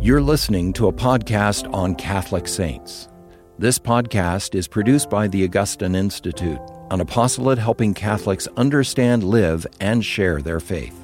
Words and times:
You're 0.00 0.22
listening 0.22 0.72
to 0.74 0.86
a 0.86 0.92
podcast 0.92 1.68
on 1.74 1.96
Catholic 1.96 2.46
saints. 2.46 3.08
This 3.58 3.80
podcast 3.80 4.54
is 4.54 4.68
produced 4.68 5.10
by 5.10 5.26
the 5.26 5.42
Augustine 5.42 5.96
Institute, 5.96 6.60
an 6.92 7.00
apostolate 7.00 7.58
helping 7.58 7.94
Catholics 7.94 8.46
understand, 8.56 9.24
live, 9.24 9.66
and 9.80 10.04
share 10.04 10.40
their 10.40 10.60
faith. 10.60 10.94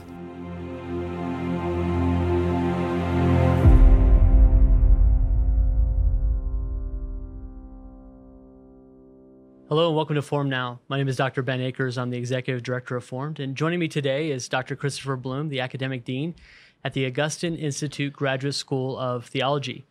Hello 9.68 9.88
and 9.88 9.96
welcome 9.96 10.14
to 10.14 10.22
Formed 10.22 10.50
Now. 10.50 10.79
My 10.86 10.98
name 10.98 11.08
is 11.08 11.16
Dr. 11.16 11.42
Ben 11.42 11.61
Akers. 11.61 11.98
I'm 11.98 12.11
the 12.11 12.16
Executive 12.16 12.62
Director 12.62 12.95
of 12.95 13.02
Formed, 13.02 13.40
and 13.40 13.56
joining 13.56 13.80
me 13.80 13.88
today 13.88 14.30
is 14.30 14.48
Dr. 14.48 14.76
Christopher 14.76 15.16
Blum, 15.16 15.48
the 15.48 15.58
Academic 15.58 16.04
Dean 16.04 16.36
at 16.85 16.93
the 16.93 17.07
Augustine 17.07 17.57
Institute 17.57 18.12
Graduate 18.12 18.55
School 18.55 18.98
of 18.98 19.27
Theology. 19.27 19.84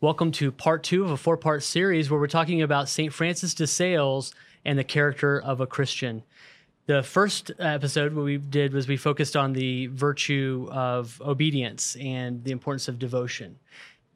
Welcome 0.00 0.32
to 0.32 0.50
part 0.50 0.82
two 0.82 1.04
of 1.04 1.10
a 1.12 1.16
four 1.16 1.36
part 1.36 1.62
series 1.62 2.10
where 2.10 2.18
we're 2.18 2.26
talking 2.26 2.60
about 2.60 2.88
St. 2.88 3.12
Francis 3.12 3.54
de 3.54 3.66
Sales 3.66 4.34
and 4.64 4.76
the 4.78 4.84
character 4.84 5.40
of 5.40 5.60
a 5.60 5.66
Christian. 5.66 6.24
The 6.86 7.04
first 7.04 7.52
episode 7.60 8.14
what 8.14 8.24
we 8.24 8.38
did 8.38 8.72
was 8.72 8.88
we 8.88 8.96
focused 8.96 9.36
on 9.36 9.52
the 9.52 9.86
virtue 9.88 10.66
of 10.72 11.22
obedience 11.24 11.96
and 12.00 12.42
the 12.42 12.50
importance 12.50 12.88
of 12.88 12.98
devotion. 12.98 13.58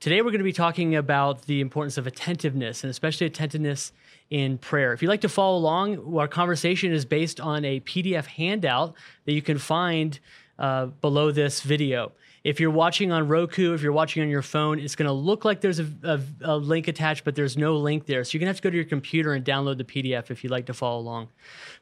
Today 0.01 0.21
we're 0.21 0.33
going 0.33 0.39
to 0.39 0.45
be 0.45 0.53
talking 0.53 0.97
about 0.97 1.43
the 1.43 1.61
importance 1.61 1.99
of 1.99 2.07
attentiveness 2.09 2.83
and 2.83 2.91
especially 2.91 3.29
attentiveness 3.29 3.93
in 4.29 4.59
prayer. 4.59 4.93
If 4.93 5.03
you'd 5.03 5.09
like 5.09 5.21
to 5.21 5.29
follow 5.29 5.57
along, 5.57 6.17
our 6.19 6.27
conversation 6.27 6.93
is 6.93 7.05
based 7.05 7.41
on 7.41 7.65
a 7.65 7.79
PDF 7.81 8.27
handout 8.27 8.95
that 9.25 9.33
you 9.33 9.43
can 9.43 9.59
find 9.59 10.19
uh, 10.59 10.87
below 10.87 11.31
this 11.31 11.61
video. 11.61 12.13
If 12.45 12.61
you're 12.61 12.71
watching 12.71 13.11
on 13.11 13.27
Roku, 13.27 13.73
if 13.73 13.83
you're 13.83 13.93
watching 13.93 14.23
on 14.23 14.29
your 14.29 14.43
phone, 14.43 14.79
it's 14.79 14.95
going 14.95 15.07
to 15.07 15.13
look 15.13 15.45
like 15.45 15.63
there's 15.63 15.81
a, 15.81 15.87
a, 16.03 16.21
a, 16.43 16.57
link 16.57 16.89
attached, 16.89 17.25
but 17.25 17.35
there's 17.35 17.57
no 17.57 17.77
link 17.77 18.05
there. 18.05 18.23
So 18.23 18.35
you're 18.35 18.41
going 18.41 18.47
to 18.47 18.51
have 18.51 18.57
to 18.57 18.63
go 18.63 18.71
to 18.71 18.77
your 18.77 18.85
computer 18.85 19.33
and 19.33 19.45
download 19.45 19.79
the 19.79 19.85
PDF 19.85 20.31
if 20.31 20.45
you'd 20.45 20.51
like 20.51 20.67
to 20.67 20.75
follow 20.75 21.01
along. 21.01 21.29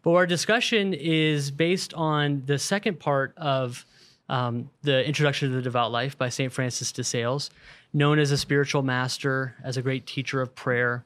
But 0.02 0.12
our 0.12 0.26
discussion 0.26 0.94
is 0.94 1.50
based 1.50 1.92
on 1.94 2.44
the 2.46 2.58
second 2.58 3.00
part 3.00 3.34
of 3.36 3.84
um, 4.28 4.70
the 4.82 5.04
Introduction 5.06 5.50
to 5.50 5.56
the 5.56 5.62
Devout 5.62 5.90
Life 5.90 6.16
by 6.16 6.28
St. 6.28 6.52
Francis 6.52 6.92
de 6.92 7.02
Sales, 7.02 7.50
known 7.92 8.18
as 8.18 8.30
a 8.30 8.38
spiritual 8.38 8.82
master, 8.82 9.56
as 9.64 9.76
a 9.76 9.82
great 9.82 10.06
teacher 10.06 10.40
of 10.40 10.54
prayer, 10.54 11.04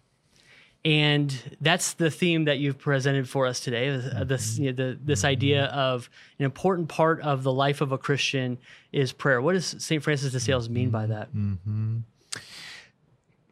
and 0.87 1.57
that's 1.61 1.95
the 1.95 2.13
theme 2.13 2.45
that 2.45 2.61
you've 2.61 2.79
presented 2.79 3.29
for 3.29 3.45
us 3.45 3.59
today. 3.59 3.89
Uh, 3.89 4.23
this 4.23 4.55
mm-hmm. 4.55 4.63
you 4.63 4.73
know, 4.73 4.77
the, 4.77 4.99
this 5.05 5.25
idea 5.25 5.65
of 5.65 6.09
an 6.39 6.45
important 6.45 6.89
part 6.89 7.21
of 7.23 7.43
the 7.43 7.53
life 7.53 7.81
of 7.81 7.91
a 7.91 7.99
Christian 7.99 8.57
is 8.93 9.13
prayer. 9.13 9.43
What 9.43 9.55
does 9.55 9.75
Saint 9.81 10.05
Francis 10.05 10.31
de 10.31 10.39
Sales 10.39 10.69
mean 10.69 10.91
by 10.91 11.07
that? 11.07 11.35
Mm-hmm. 11.35 11.99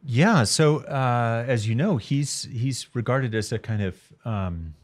Yeah, 0.05 0.45
so 0.45 0.77
uh, 0.85 1.43
as 1.45 1.67
you 1.67 1.75
know, 1.75 1.97
he's 1.97 2.47
he's 2.53 2.87
regarded 2.93 3.35
as 3.35 3.51
a 3.51 3.59
kind 3.59 3.81
of 3.81 3.99
um, 4.23 4.75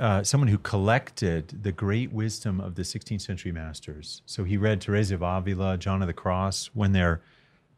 uh, 0.00 0.24
someone 0.24 0.48
who 0.48 0.58
collected 0.58 1.62
the 1.62 1.70
great 1.70 2.10
wisdom 2.10 2.60
of 2.60 2.74
the 2.74 2.82
16th 2.82 3.20
century 3.20 3.52
masters. 3.52 4.20
So 4.26 4.42
he 4.42 4.56
read 4.56 4.80
Teresa 4.80 5.14
of 5.14 5.22
Avila, 5.22 5.78
John 5.78 6.02
of 6.02 6.08
the 6.08 6.12
Cross 6.12 6.70
when 6.74 6.90
they're 6.90 7.20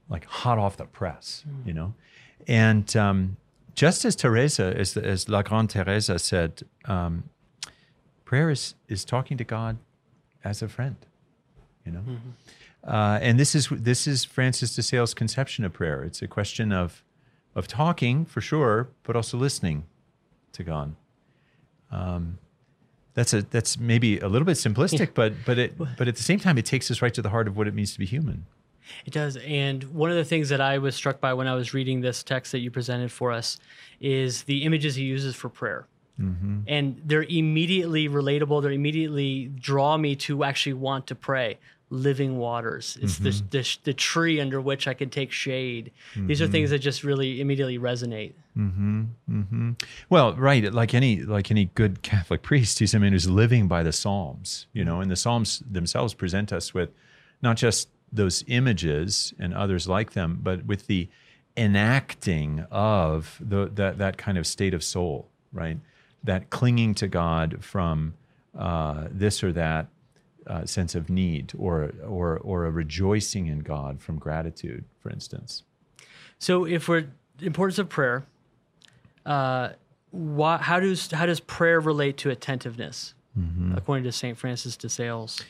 like 0.09 0.25
hot 0.25 0.57
off 0.57 0.79
the 0.79 0.87
press, 0.87 1.45
mm. 1.47 1.67
you 1.67 1.75
know, 1.75 1.93
and 2.47 2.97
um, 2.97 3.37
just 3.79 4.05
as 4.05 4.17
Teresa, 4.17 4.77
as, 4.77 4.97
as 4.97 5.29
La 5.29 5.43
Grande 5.43 5.71
Teresa 5.71 6.19
said, 6.19 6.63
um, 6.87 7.31
prayer 8.25 8.51
is, 8.51 8.75
is 8.89 9.05
talking 9.05 9.37
to 9.39 9.45
God 9.45 9.79
as 10.43 10.63
a 10.63 10.69
friend, 10.69 10.97
you 11.87 11.93
know? 11.93 12.01
Mm-hmm. 12.01 12.31
Uh, 12.83 13.21
and 13.23 13.39
this 13.39 13.55
is, 13.55 13.69
this 13.71 14.09
is 14.09 14.25
Francis 14.25 14.75
de 14.75 14.83
Sales' 14.83 15.15
conception 15.15 15.65
of 15.65 15.73
prayer. 15.73 16.03
It's 16.03 16.21
a 16.23 16.27
question 16.27 16.73
of, 16.73 17.05
of 17.55 17.69
talking 17.69 18.25
for 18.25 18.41
sure, 18.41 18.89
but 19.05 19.15
also 19.15 19.39
listening 19.39 19.85
to 20.55 20.65
God. 20.65 20.97
Um, 21.93 22.39
that's 23.15 23.33
a 23.33 23.43
that's 23.43 23.79
maybe 23.79 24.19
a 24.19 24.29
little 24.29 24.47
bit 24.47 24.57
simplistic, 24.57 25.11
but 25.15 25.33
but 25.45 25.59
it 25.59 25.79
but 25.79 26.07
at 26.07 26.15
the 26.15 26.23
same 26.23 26.39
time, 26.39 26.57
it 26.59 26.67
takes 26.67 26.89
us 26.91 27.03
right 27.03 27.13
to 27.15 27.23
the 27.23 27.31
heart 27.31 27.49
of 27.49 27.57
what 27.57 27.67
it 27.67 27.75
means 27.75 27.93
to 27.95 27.99
be 27.99 28.07
human. 28.07 28.47
It 29.07 29.13
does. 29.13 29.37
And 29.39 29.83
one 29.85 30.11
of 30.11 30.17
the 30.17 30.25
things 30.25 30.49
that 30.49 30.61
I 30.61 30.79
was 30.79 30.95
struck 30.95 31.21
by 31.21 31.35
when 31.35 31.47
I 31.47 31.55
was 31.55 31.75
reading 31.75 32.01
this 32.01 32.23
text 32.23 32.53
that 32.53 32.61
you 32.61 32.71
presented 32.71 33.13
for 33.13 33.33
us 33.33 33.59
is 34.01 34.45
the 34.45 34.65
images 34.65 34.95
he 34.95 35.05
uses 35.05 35.35
for 35.35 35.49
prayer. 35.49 35.87
Mm-hmm. 36.21 36.61
And 36.67 37.01
they're 37.05 37.23
immediately 37.23 38.09
relatable. 38.09 38.63
They 38.63 38.75
immediately 38.75 39.47
draw 39.47 39.97
me 39.97 40.17
to 40.17 40.45
actually 40.45 40.75
want 40.75 41.07
to 41.09 41.15
pray. 41.15 41.59
Living 41.91 42.37
waters. 42.37 42.99
It's 43.01 43.15
mm-hmm. 43.15 43.25
the, 43.49 43.59
the, 43.61 43.79
the, 43.85 43.95
tree 43.95 44.43
under 44.43 44.61
which 44.61 44.87
I 44.87 44.93
can 44.93 45.09
take 45.09 45.33
shade. 45.33 45.91
Mm-hmm. 46.13 46.27
These 46.27 46.43
are 46.43 46.45
mm-hmm. 46.45 46.53
things 46.53 46.71
that 46.71 46.81
just 46.81 47.03
really 47.03 47.41
immediately 47.41 47.79
resonate. 47.79 48.35
Mm-hmm. 48.59 49.05
Mm-hmm. 49.31 49.71
Well, 50.11 50.35
right. 50.35 50.71
Like 50.71 50.93
any 50.93 51.23
like 51.23 51.51
any 51.51 51.71
good 51.75 52.03
Catholic 52.03 52.43
priest, 52.43 52.81
he's 52.81 52.93
a 52.93 52.99
man 52.99 53.13
who's 53.13 53.31
living 53.31 53.69
by 53.69 53.83
the 53.83 53.93
Psalms. 53.93 54.67
You 54.75 54.85
know, 54.85 55.01
and 55.01 55.11
the 55.11 55.17
Psalms 55.17 55.63
themselves 55.71 56.13
present 56.13 56.53
us 56.53 56.75
with 56.75 56.91
not 57.41 57.57
just 57.57 57.89
those 58.13 58.45
images 58.47 59.35
and 59.39 59.55
others 59.55 59.89
like 59.89 60.13
them, 60.13 60.39
but 60.43 60.65
with 60.65 60.87
the 60.87 61.09
enacting 61.57 62.65
of 62.71 63.41
the, 63.41 63.67
that, 63.75 63.99
that 63.99 64.17
kind 64.17 64.39
of 64.39 64.47
state 64.47 64.75
of 64.75 64.83
soul, 64.83 65.29
right? 65.53 65.79
That 66.25 66.51
clinging 66.51 66.95
to 66.97 67.09
God 67.09 67.65
from 67.65 68.15
uh, 68.57 69.09
this 69.11 69.43
or 69.43 69.53
that 69.53 69.89
uh, 70.47 70.65
sense 70.65 70.95
of 70.95 71.11
need 71.11 71.53
or, 71.59 71.93
or, 72.07 72.39
or 72.39 72.65
a 72.65 72.71
rejoicing 72.71 73.47
in 73.47 73.61
God 73.61 74.01
from 74.01 74.19
gratitude, 74.19 74.85
for 75.01 75.11
instance. 75.11 75.65
So, 76.39 76.65
if 76.65 76.89
we're 76.89 77.09
importance 77.41 77.79
of 77.79 77.89
prayer, 77.89 78.25
uh, 79.27 79.71
why, 80.11 80.57
how, 80.59 80.81
does, 80.81 81.11
how 81.11 81.27
does 81.27 81.41
prayer 81.41 81.81
relate 81.81 82.17
to 82.19 82.31
attentiveness, 82.31 83.15
mm-hmm. 83.39 83.77
according 83.77 84.05
to 84.05 84.13
St. 84.13 84.39
Francis 84.39 84.77
de 84.77 84.89
Sales? 84.89 85.43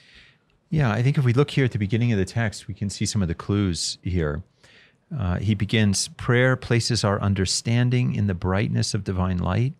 Yeah, 0.70 0.92
I 0.92 1.02
think 1.02 1.16
if 1.16 1.24
we 1.24 1.32
look 1.32 1.50
here 1.50 1.64
at 1.64 1.72
the 1.72 1.78
beginning 1.78 2.12
of 2.12 2.18
the 2.18 2.24
text, 2.24 2.68
we 2.68 2.74
can 2.74 2.90
see 2.90 3.06
some 3.06 3.22
of 3.22 3.28
the 3.28 3.34
clues 3.34 3.98
here. 4.02 4.42
Uh, 5.16 5.38
he 5.38 5.54
begins 5.54 6.08
prayer 6.08 6.56
places 6.56 7.04
our 7.04 7.20
understanding 7.22 8.14
in 8.14 8.26
the 8.26 8.34
brightness 8.34 8.92
of 8.92 9.04
divine 9.04 9.38
light 9.38 9.72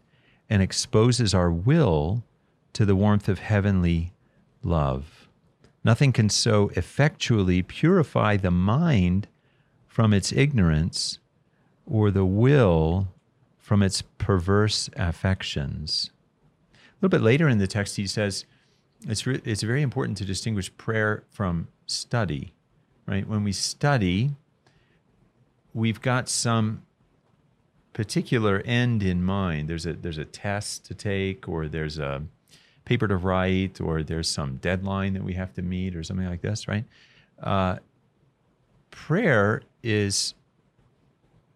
and 0.49 0.62
exposes 0.62 1.34
our 1.34 1.50
will 1.50 2.25
to 2.72 2.87
the 2.87 2.97
warmth 2.97 3.28
of 3.28 3.38
heavenly 3.38 4.12
love. 4.62 5.28
Nothing 5.84 6.12
can 6.12 6.31
so 6.31 6.71
effectually 6.75 7.62
purify 7.62 8.38
the 8.38 8.50
mind 8.50 9.28
from 9.87 10.15
its 10.15 10.32
ignorance 10.32 11.19
or 11.87 12.10
the 12.10 12.25
will 12.25 13.09
from 13.59 13.82
its 13.82 14.03
perverse 14.16 14.88
affections. 14.97 16.10
A 16.72 16.76
little 17.03 17.10
bit 17.10 17.25
later 17.25 17.49
in 17.49 17.59
the 17.59 17.66
text, 17.66 17.97
he 17.97 18.06
says, 18.06 18.47
it's 19.06 19.26
re- 19.26 19.41
it's 19.44 19.62
very 19.62 19.82
important 19.82 20.19
to 20.19 20.25
distinguish 20.25 20.75
prayer 20.76 21.25
from 21.31 21.69
study, 21.86 22.53
right? 23.06 23.26
When 23.26 23.44
we 23.44 23.53
study, 23.53 24.32
we've 25.75 26.00
got 26.00 26.28
some 26.28 26.82
particular 27.92 28.62
end 28.64 29.03
in 29.03 29.22
mind. 29.22 29.69
There's 29.69 29.87
a 29.87 29.92
there's 29.92 30.19
a 30.19 30.25
test 30.25 30.84
to 30.87 30.94
take, 30.94 31.48
or 31.48 31.69
there's 31.69 31.98
a 31.98 32.22
paper 32.84 33.06
to 33.06 33.16
write, 33.16 33.81
or 33.81 34.03
there's 34.03 34.28
some 34.28 34.56
deadline 34.56 35.12
that 35.14 35.22
we 35.22 35.34
have 35.34 35.53
to 35.54 35.62
meet, 35.62 35.94
or 35.94 36.03
something 36.03 36.26
like 36.26 36.42
this, 36.42 36.66
right? 36.66 36.84
Uh, 37.42 37.76
prayer 38.91 39.62
is 39.82 40.34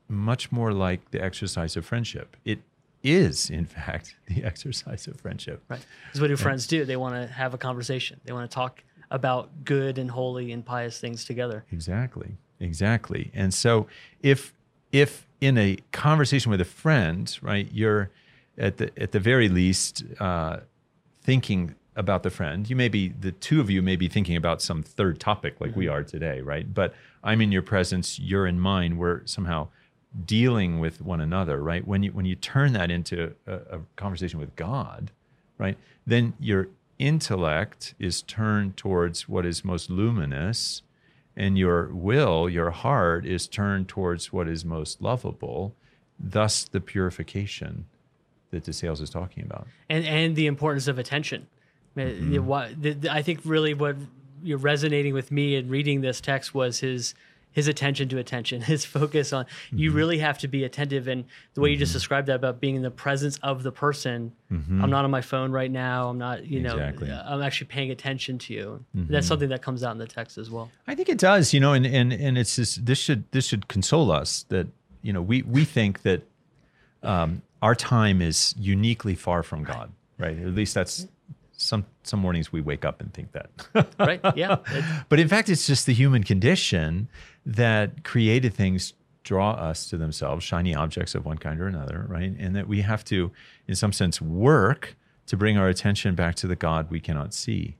much 0.09 0.53
more 0.53 0.73
like 0.73 1.11
the 1.11 1.23
exercise 1.23 1.77
of 1.77 1.85
friendship. 1.85 2.37
It 2.45 2.61
is, 3.03 3.51
in 3.51 3.67
fact, 3.67 4.17
the 4.27 4.45
exercise 4.45 5.07
of 5.07 5.21
friendship. 5.21 5.63
Right. 5.69 5.85
Because 6.07 6.21
what 6.21 6.29
do 6.29 6.37
friends 6.37 6.67
do? 6.67 6.85
They 6.85 6.97
want 6.97 7.15
to 7.15 7.27
have 7.27 7.55
a 7.55 7.59
conversation. 7.59 8.21
They 8.25 8.33
want 8.33 8.51
to 8.51 8.55
talk 8.55 8.83
about 9.11 9.65
good 9.65 9.99
and 9.99 10.11
holy 10.11 10.53
and 10.53 10.65
pious 10.65 10.99
things 10.99 11.25
together. 11.25 11.65
Exactly. 11.71 12.37
Exactly. 12.61 13.31
And 13.35 13.53
so 13.53 13.87
if 14.23 14.55
if 14.93 15.27
in 15.41 15.59
a 15.59 15.77
conversation 15.91 16.51
with 16.51 16.61
a 16.61 16.67
friend, 16.67 17.37
right, 17.43 17.69
you're 17.73 18.11
at 18.57 18.77
the 18.77 18.91
at 18.97 19.13
the 19.13 19.21
very 19.21 19.49
least 19.49 20.05
uh, 20.21 20.61
thinking 21.23 21.75
about 21.97 22.23
the 22.23 22.31
friend. 22.31 22.69
You 22.71 22.77
may 22.77 22.89
be 22.89 23.09
the 23.09 23.33
two 23.33 23.61
of 23.61 23.69
you 23.69 23.83
may 23.83 23.97
be 23.97 24.09
thinking 24.09 24.37
about 24.37 24.63
some 24.63 24.83
third 24.83 25.21
topic 25.21 25.61
like 25.61 25.71
mm-hmm. 25.71 25.81
we 25.81 25.89
are 25.89 26.03
today, 26.03 26.41
right? 26.41 26.73
But 26.73 26.95
I'm 27.23 27.41
in 27.41 27.53
your 27.53 27.63
presence, 27.63 28.19
you're 28.19 28.47
in 28.47 28.59
mine. 28.59 28.97
We're 28.97 29.27
somehow 29.27 29.69
dealing 30.25 30.79
with 30.79 31.01
one 31.01 31.21
another, 31.21 31.63
right? 31.63 31.87
When 31.87 32.03
you 32.03 32.13
when 32.13 32.27
you 32.27 32.35
turn 32.35 32.73
that 32.75 32.91
into 32.91 33.35
a, 33.47 33.55
a, 33.55 33.81
conversation 33.97 34.39
with 34.39 34.55
God, 34.57 35.11
right? 35.59 35.79
Then 36.07 36.35
your 36.39 36.69
intellect 36.99 37.95
is 37.99 38.23
turned 38.23 38.77
towards 38.77 39.29
what 39.29 39.47
is 39.47 39.65
most 39.65 39.91
luminous, 39.91 40.83
and 41.37 41.57
your 41.57 41.87
will, 41.89 42.49
your 42.49 42.71
heart, 42.71 43.25
is 43.25 43.49
turned 43.49 43.89
towards 43.89 44.33
what 44.33 44.49
is 44.49 44.65
most 44.65 45.01
lovable. 45.01 45.75
Thus, 46.19 46.65
the 46.65 46.81
purification 46.81 47.87
that 48.51 48.65
De 48.65 48.73
Sales 48.73 49.01
is 49.01 49.11
talking 49.11 49.45
about, 49.45 49.67
and 49.89 50.05
and 50.05 50.37
the 50.37 50.47
importance 50.47 50.89
of 50.89 50.99
attention. 50.99 51.47
Mm-hmm. 51.97 53.09
I 53.11 53.23
think 53.23 53.41
really 53.45 53.75
what 53.75 53.97
you're 54.43 54.59
resonating 54.59 55.15
with 55.15 55.31
me 55.31 55.57
in 55.57 55.69
reading 55.69 56.01
this 56.01 56.21
text 56.21 56.55
was 56.55 56.81
his 56.81 57.15
his 57.53 57.69
attention 57.69 58.09
to 58.09 58.19
attention, 58.19 58.61
his 58.75 58.85
focus 58.85 59.33
on 59.33 59.47
you 59.71 59.89
Mm-hmm. 59.91 59.97
really 59.97 60.19
have 60.19 60.39
to 60.39 60.49
be 60.49 60.65
attentive. 60.65 61.07
And 61.09 61.25
the 61.55 61.61
way 61.61 61.71
you 61.71 61.77
just 61.77 61.93
described 61.93 62.29
that 62.29 62.37
about 62.37 62.61
being 62.61 62.77
in 62.77 62.83
the 62.83 62.91
presence 62.91 63.39
of 63.43 63.63
the 63.63 63.73
person, 63.73 64.33
I'm 64.51 64.91
not 64.91 65.05
on 65.05 65.11
my 65.11 65.23
phone 65.23 65.51
right 65.53 65.71
now. 65.71 66.09
I'm 66.09 66.19
not, 66.19 66.45
you 66.47 66.61
know, 66.61 66.75
Mm-hmm. 66.77 66.81
Exactly. 66.89 67.09
Mm-hmm. 67.09 67.33
I'm 67.33 67.43
actually 67.43 67.67
paying 67.69 67.91
attention 67.91 68.39
to 68.39 68.53
you. 68.55 68.85
That's 68.95 69.27
something 69.27 69.49
that 69.51 69.63
comes 69.63 69.83
out 69.85 69.93
in 69.93 69.99
the 69.99 70.07
text 70.07 70.37
as 70.39 70.51
well. 70.51 70.71
I 70.87 70.95
think 70.95 71.09
it 71.09 71.19
does, 71.19 71.53
you 71.55 71.61
know, 71.61 71.73
and 71.73 71.87
and 71.87 72.13
and 72.13 72.37
it's 72.37 72.57
just, 72.57 72.85
this 72.85 72.99
should 72.99 73.25
this 73.33 73.47
should 73.47 73.69
console 73.69 74.11
us 74.11 74.45
that 74.49 74.67
you 75.03 75.13
know 75.13 75.23
we 75.23 75.43
we 75.43 75.65
think 75.65 76.03
that 76.03 76.23
um, 77.03 77.43
our 77.63 77.75
time 77.75 78.21
is 78.23 78.55
uniquely 78.59 79.15
far 79.15 79.43
from 79.43 79.65
God, 79.65 79.91
right? 80.19 80.39
At 80.39 80.55
least 80.55 80.75
that's 80.75 81.07
some 81.63 81.87
some 82.03 82.21
mornings 82.21 82.53
we 82.53 82.61
wake 82.61 82.85
up 82.85 83.01
and 83.01 83.13
think 83.13 83.33
that. 83.33 83.51
Right? 83.99 84.21
Yeah. 84.37 84.57
But 85.09 85.21
in 85.21 85.29
fact, 85.29 85.49
it's 85.49 85.67
just 85.67 85.87
the 85.87 85.95
human 85.95 86.25
condition 86.25 87.09
that 87.47 88.05
created 88.05 88.55
things 88.55 88.95
draw 89.25 89.53
us 89.53 89.89
to 89.91 89.97
themselves, 89.97 90.45
shiny 90.45 90.75
objects 90.75 91.15
of 91.15 91.25
one 91.25 91.39
kind 91.39 91.61
or 91.61 91.67
another, 91.67 92.07
right? 92.09 92.35
And 92.39 92.57
that 92.57 92.67
we 92.67 92.81
have 92.83 93.05
to, 93.07 93.31
in 93.69 93.77
some 93.77 93.93
sense, 93.93 94.21
work 94.21 94.97
to 95.27 95.37
bring 95.37 95.57
our 95.57 95.69
attention 95.69 96.15
back 96.15 96.35
to 96.37 96.47
the 96.47 96.57
God 96.57 96.91
we 96.91 96.99
cannot 97.01 97.33
see. 97.33 97.77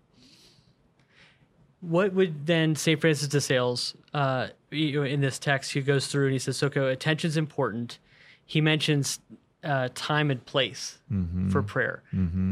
What 1.81 2.13
would 2.13 2.47
then 2.47 2.77
St. 2.77 3.01
Francis 3.01 3.27
de 3.27 3.41
Sales, 3.41 3.97
uh, 4.15 4.49
in 4.71 5.21
this 5.21 5.41
text, 5.41 5.73
he 5.73 5.81
goes 5.81 6.07
through 6.07 6.27
and 6.27 6.33
he 6.33 6.39
says, 6.39 6.63
"Okay, 6.63 6.93
attention's 6.93 7.37
important." 7.37 7.99
He 8.47 8.61
mentions 8.61 9.19
uh, 9.65 9.89
time 9.95 10.31
and 10.31 10.45
place 10.45 10.99
Mm-hmm. 11.13 11.51
for 11.51 11.63
prayer. 11.63 12.03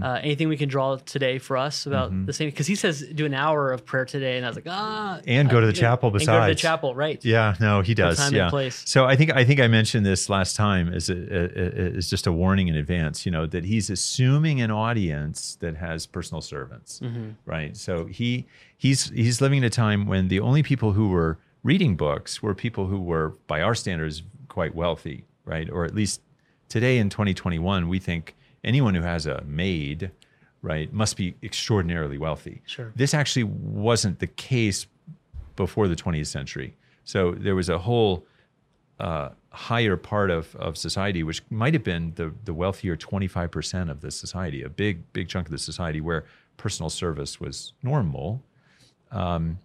Uh, 0.03 0.21
anything 0.23 0.51
we 0.51 0.57
can 0.59 0.69
draw 0.69 0.97
today 0.97 1.39
for 1.39 1.57
us 1.57 1.87
about 1.87 2.11
Mm-hmm. 2.11 2.27
the 2.27 2.33
same? 2.35 2.49
Because 2.51 2.67
he 2.67 2.75
says 2.75 3.03
do 3.15 3.25
an 3.25 3.33
hour 3.33 3.73
of 3.73 3.87
prayer 3.87 4.05
today, 4.05 4.37
and 4.37 4.45
I 4.45 4.51
was 4.51 4.57
like, 4.57 4.67
ah, 4.69 5.19
And 5.27 5.49
go 5.49 5.61
to 5.61 5.67
the 5.67 5.73
know, 5.73 5.79
chapel 5.79 6.15
and 6.15 6.27
go 6.27 6.41
to 6.41 6.47
the 6.47 6.55
chapel, 6.55 6.95
right? 6.95 7.25
Yeah, 7.25 7.55
no, 7.59 7.81
he 7.81 7.95
does. 7.95 8.19
time 8.19 8.27
and 8.29 8.37
yeah. 8.37 8.51
place. 8.51 8.83
So 8.87 9.07
I 9.07 9.17
think 9.17 9.33
I 9.35 9.45
think 9.45 9.61
I 9.61 9.67
mentioned 9.69 10.05
this 10.05 10.29
last 10.29 10.57
time 10.57 10.93
as 10.93 11.09
as 11.09 12.11
just 12.11 12.27
a 12.27 12.33
warning 12.33 12.69
in 12.69 12.77
advance. 12.77 13.25
You 13.25 13.33
know 13.33 13.47
that 13.47 13.65
he's 13.65 13.89
assuming 13.91 14.61
an 14.61 14.71
audience 14.71 15.57
that 15.61 15.77
has 15.77 16.07
personal 16.07 16.43
servants, 16.43 17.01
Mm-hmm. 17.01 17.31
right? 17.47 17.75
So 17.77 18.05
he 18.07 18.47
he's 18.77 19.09
he's 19.11 19.41
living 19.41 19.59
in 19.59 19.65
a 19.65 19.71
time 19.71 20.07
when 20.07 20.29
the 20.29 20.41
only 20.41 20.63
people 20.63 20.93
who 20.93 21.09
were 21.09 21.39
reading 21.63 21.97
books 21.97 22.43
were 22.43 22.55
people 22.55 22.87
who 22.87 23.01
were, 23.01 23.37
by 23.47 23.61
our 23.63 23.75
standards, 23.75 24.23
quite 24.49 24.75
wealthy, 24.75 25.25
right? 25.45 25.69
Or 25.71 25.85
at 25.85 25.95
least 25.95 26.21
today 26.71 26.97
in 26.97 27.11
2021, 27.11 27.89
we 27.89 27.99
think 27.99 28.35
anyone 28.65 28.95
who 28.95 29.03
has 29.03 29.27
a 29.27 29.43
maid, 29.47 30.11
right, 30.63 30.91
must 30.91 31.19
be 31.19 31.35
extraordinarily 31.43 32.17
wealthy. 32.17 32.63
Sure. 32.65 32.93
This 32.97 33.13
actually 33.13 33.45
wasn't 33.45 34.21
the 34.21 34.27
case 34.27 34.87
before 35.57 35.89
the 35.89 35.97
20th 35.97 36.29
century. 36.29 36.75
So 37.05 37.33
there 37.33 37.55
was 37.55 37.69
a 37.69 37.79
whole 37.79 38.25
uh, 38.99 39.31
higher 39.51 39.97
part 39.97 40.31
of, 40.31 40.55
of 40.57 40.79
society, 40.79 41.23
which 41.23 41.43
might 41.51 41.75
have 41.75 41.85
been 41.85 42.13
the, 42.15 42.33
the 42.45 42.55
wealthier 42.55 42.97
25% 42.97 43.91
of 43.91 44.01
the 44.01 44.11
society, 44.11 44.63
a 44.63 44.69
big, 44.69 45.13
big 45.13 45.29
chunk 45.29 45.49
of 45.49 45.53
the 45.53 45.59
society 45.59 46.01
where 46.01 46.25
personal 46.57 46.89
service 46.89 47.41
was 47.41 47.73
normal. 47.83 48.43
Um, 49.11 49.59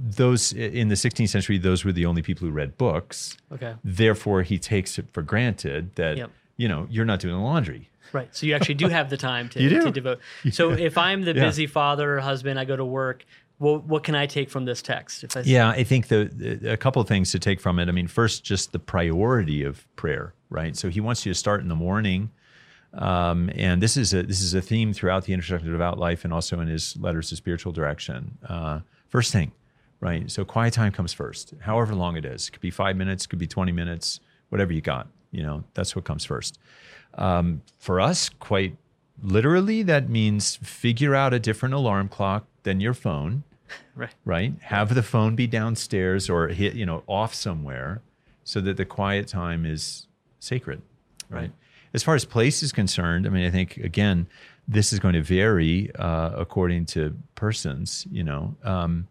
those 0.00 0.52
in 0.52 0.88
the 0.88 0.94
16th 0.94 1.28
century, 1.28 1.58
those 1.58 1.84
were 1.84 1.92
the 1.92 2.06
only 2.06 2.22
people 2.22 2.46
who 2.46 2.52
read 2.52 2.76
books. 2.78 3.36
Okay, 3.52 3.74
Therefore, 3.84 4.42
he 4.42 4.58
takes 4.58 4.98
it 4.98 5.06
for 5.12 5.22
granted 5.22 5.94
that 5.96 6.16
Yep. 6.16 6.30
you 6.56 6.68
know 6.68 6.86
you're 6.90 7.04
not 7.04 7.20
doing 7.20 7.34
the 7.34 7.40
laundry. 7.40 7.90
right. 8.12 8.28
So 8.34 8.46
you 8.46 8.54
actually 8.54 8.76
do 8.76 8.88
have 8.88 9.10
the 9.10 9.16
time 9.16 9.48
to, 9.50 9.68
to 9.84 9.90
devote. 9.90 10.20
So 10.52 10.72
if 10.72 10.96
I'm 10.96 11.22
the 11.22 11.34
Yeah. 11.34 11.44
busy 11.46 11.66
father 11.66 12.16
or 12.16 12.20
husband, 12.20 12.58
I 12.58 12.64
go 12.64 12.76
to 12.76 12.84
work. 12.84 13.24
What 13.58 13.84
what 13.84 14.04
can 14.04 14.14
I 14.14 14.26
take 14.26 14.50
from 14.50 14.64
this 14.66 14.80
text? 14.82 15.24
If 15.24 15.36
I 15.36 15.40
Yeah, 15.40 15.68
I 15.70 15.82
think 15.84 16.06
the, 16.08 16.30
the 16.32 16.72
a 16.72 16.76
couple 16.76 17.02
of 17.02 17.08
things 17.08 17.32
to 17.32 17.38
take 17.40 17.60
from 17.60 17.78
it. 17.80 17.88
I 17.88 17.92
mean, 17.92 18.06
first, 18.06 18.44
just 18.44 18.70
the 18.72 18.78
priority 18.78 19.64
of 19.64 19.84
prayer, 19.96 20.32
right? 20.48 20.76
So 20.76 20.88
he 20.88 21.00
wants 21.00 21.26
you 21.26 21.32
to 21.32 21.38
start 21.38 21.60
in 21.60 21.68
the 21.68 21.74
morning, 21.74 22.30
um, 22.94 23.50
and 23.54 23.82
this 23.82 23.96
is 23.96 24.14
a 24.14 24.22
this 24.22 24.40
is 24.40 24.54
a 24.54 24.62
theme 24.62 24.92
throughout 24.92 25.24
the 25.24 25.32
Introduction 25.32 25.66
to 25.66 25.72
Devout 25.72 25.98
Life 25.98 26.24
and 26.24 26.32
also 26.32 26.60
in 26.60 26.68
his 26.68 26.96
letters 26.98 27.30
to 27.30 27.36
spiritual 27.36 27.72
direction. 27.72 28.38
Uh, 28.48 28.80
first 29.08 29.32
thing, 29.32 29.50
right? 30.00 30.30
So 30.30 30.44
quiet 30.44 30.74
time 30.74 30.92
comes 30.92 31.12
first, 31.12 31.54
however 31.60 31.94
long 31.94 32.16
it 32.16 32.24
is. 32.24 32.48
It 32.48 32.52
could 32.52 32.60
be 32.60 32.70
five 32.70 32.96
minutes, 32.96 33.26
could 33.26 33.38
be 33.38 33.46
twenty 33.46 33.72
minutes, 33.72 34.20
whatever 34.48 34.72
you 34.72 34.80
got. 34.80 35.08
You 35.30 35.42
know, 35.42 35.64
that's 35.74 35.94
what 35.94 36.04
comes 36.04 36.24
first. 36.24 36.58
Um, 37.14 37.62
for 37.78 38.00
us, 38.00 38.28
quite 38.28 38.76
literally, 39.22 39.82
that 39.82 40.08
means 40.08 40.56
figure 40.56 41.14
out 41.14 41.34
a 41.34 41.38
different 41.38 41.74
alarm 41.74 42.08
clock 42.08 42.46
than 42.62 42.80
your 42.80 42.94
phone 42.94 43.44
right. 43.94 44.14
right? 44.24 44.54
Have 44.62 44.94
the 44.94 45.02
phone 45.02 45.34
be 45.34 45.46
downstairs 45.46 46.28
or 46.28 46.48
hit, 46.48 46.74
you 46.74 46.86
know, 46.86 47.02
off 47.06 47.34
somewhere 47.34 48.02
so 48.44 48.60
that 48.60 48.76
the 48.76 48.84
quiet 48.84 49.28
time 49.28 49.66
is 49.66 50.06
sacred, 50.40 50.82
right? 51.28 51.40
Right. 51.40 51.52
As 51.94 52.02
far 52.02 52.14
as 52.14 52.24
place 52.24 52.62
is 52.62 52.72
concerned, 52.72 53.26
I 53.26 53.30
mean, 53.30 53.46
I 53.46 53.50
think 53.50 53.78
again, 53.78 54.26
this 54.66 54.92
is 54.92 54.98
going 54.98 55.14
to 55.14 55.22
vary 55.22 55.90
uh, 55.94 56.32
according 56.36 56.84
to 56.86 57.16
persons, 57.34 58.06
you 58.10 58.22
know. 58.22 58.54
Um, 58.62 59.08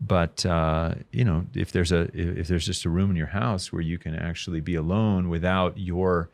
but 0.00 0.46
uh, 0.46 0.94
you 1.12 1.24
know, 1.24 1.44
if 1.54 1.72
there's 1.72 1.92
a 1.92 2.08
if 2.14 2.48
there's 2.48 2.66
just 2.66 2.84
a 2.84 2.90
room 2.90 3.10
in 3.10 3.16
your 3.16 3.26
house 3.28 3.72
where 3.72 3.82
you 3.82 3.98
can 3.98 4.14
actually 4.14 4.60
be 4.60 4.74
alone 4.74 5.28
without 5.28 5.76
your 5.78 6.30